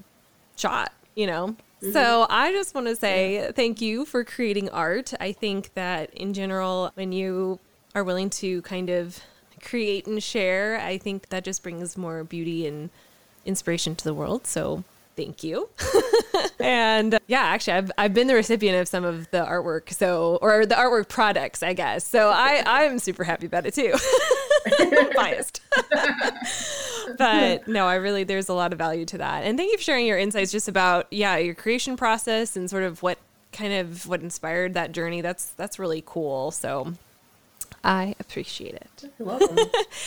shot 0.55 0.91
you 1.15 1.25
know? 1.27 1.55
Mm-hmm. 1.81 1.91
so 1.91 2.25
i 2.29 2.51
just 2.53 2.73
want 2.75 2.87
to 2.87 2.95
say 2.95 3.51
thank 3.53 3.81
you 3.81 4.05
for 4.05 4.23
creating 4.23 4.69
art. 4.69 5.13
I 5.19 5.31
think 5.31 5.73
that 5.75 6.13
in 6.13 6.33
general 6.33 6.91
when 6.95 7.11
you 7.11 7.59
are 7.93 8.03
willing 8.03 8.29
to 8.41 8.61
kind 8.63 8.89
of 8.89 9.19
create 9.65 10.07
and 10.07 10.23
share 10.23 10.79
i 10.79 10.97
think 10.97 11.29
that 11.29 11.43
just 11.43 11.61
brings 11.63 11.97
more 11.97 12.23
beauty 12.23 12.65
and 12.65 12.89
inspiration 13.45 13.95
to 13.95 14.03
the 14.05 14.13
world 14.13 14.47
so 14.47 14.83
thank 15.15 15.43
you. 15.43 15.69
And 16.57 17.15
uh, 17.15 17.19
yeah 17.27 17.43
actually 17.43 17.73
I've, 17.73 17.91
I've 17.97 18.13
been 18.13 18.27
the 18.27 18.33
recipient 18.33 18.77
of 18.79 18.87
some 18.87 19.03
of 19.03 19.29
the 19.31 19.39
artwork 19.45 19.93
so 19.93 20.37
or 20.41 20.65
the 20.65 20.75
artwork 20.75 21.09
products 21.09 21.61
i 21.61 21.73
guess. 21.73 22.05
So 22.05 22.29
i 22.29 22.63
i'm 22.65 22.97
super 22.99 23.23
happy 23.23 23.45
about 23.45 23.65
it 23.65 23.73
too. 23.73 23.93
Biased. 25.15 25.61
But 27.17 27.67
no 27.67 27.85
i 27.85 27.95
really 27.95 28.23
there's 28.23 28.49
a 28.49 28.53
lot 28.53 28.73
of 28.73 28.79
value 28.79 29.05
to 29.05 29.17
that. 29.19 29.43
And 29.43 29.57
thank 29.57 29.71
you 29.71 29.77
for 29.77 29.83
sharing 29.83 30.05
your 30.05 30.17
insights 30.17 30.51
just 30.51 30.67
about 30.67 31.07
yeah 31.11 31.37
your 31.37 31.55
creation 31.55 31.97
process 31.97 32.55
and 32.55 32.69
sort 32.69 32.83
of 32.83 33.03
what 33.03 33.17
kind 33.51 33.73
of 33.73 34.07
what 34.07 34.21
inspired 34.21 34.73
that 34.73 34.91
journey. 34.91 35.21
That's 35.21 35.45
that's 35.51 35.77
really 35.77 36.03
cool 36.05 36.51
so 36.51 36.93
i 37.85 38.15
appreciate 38.19 38.73
it 38.73 38.85
You're 39.19 39.27
welcome. 39.27 39.57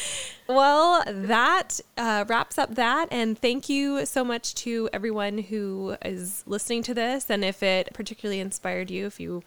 well, 0.49 1.03
that 1.07 1.81
uh, 1.97 2.25
wraps 2.29 2.59
up 2.59 2.75
that. 2.75 3.09
And 3.11 3.39
thank 3.39 3.69
you 3.69 4.07
so 4.07 4.25
much 4.25 4.55
to 4.57 4.89
everyone 4.93 5.39
who 5.39 5.97
is 6.05 6.43
listening 6.47 6.83
to 6.85 6.95
this. 6.95 7.31
And 7.31 7.45
if 7.45 7.63
it 7.63 7.91
particularly 7.95 8.41
inspired 8.41 8.91
you, 8.91 9.07
if 9.07 9.21
you 9.21 9.43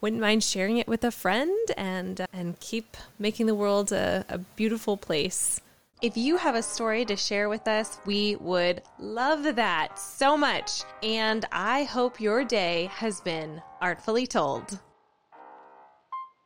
wouldn't 0.00 0.20
mind 0.20 0.44
sharing 0.44 0.76
it 0.78 0.88
with 0.88 1.04
a 1.04 1.10
friend 1.10 1.56
and, 1.76 2.20
uh, 2.20 2.26
and 2.32 2.58
keep 2.60 2.96
making 3.18 3.46
the 3.46 3.54
world 3.54 3.92
a, 3.92 4.24
a 4.28 4.38
beautiful 4.38 4.96
place. 4.96 5.60
If 6.02 6.16
you 6.16 6.36
have 6.36 6.54
a 6.54 6.62
story 6.62 7.06
to 7.06 7.16
share 7.16 7.48
with 7.48 7.66
us, 7.66 7.98
we 8.04 8.36
would 8.36 8.82
love 8.98 9.56
that 9.56 9.98
so 9.98 10.36
much. 10.36 10.82
And 11.02 11.46
I 11.50 11.84
hope 11.84 12.20
your 12.20 12.44
day 12.44 12.90
has 12.92 13.22
been 13.22 13.62
artfully 13.80 14.26
told. 14.26 14.78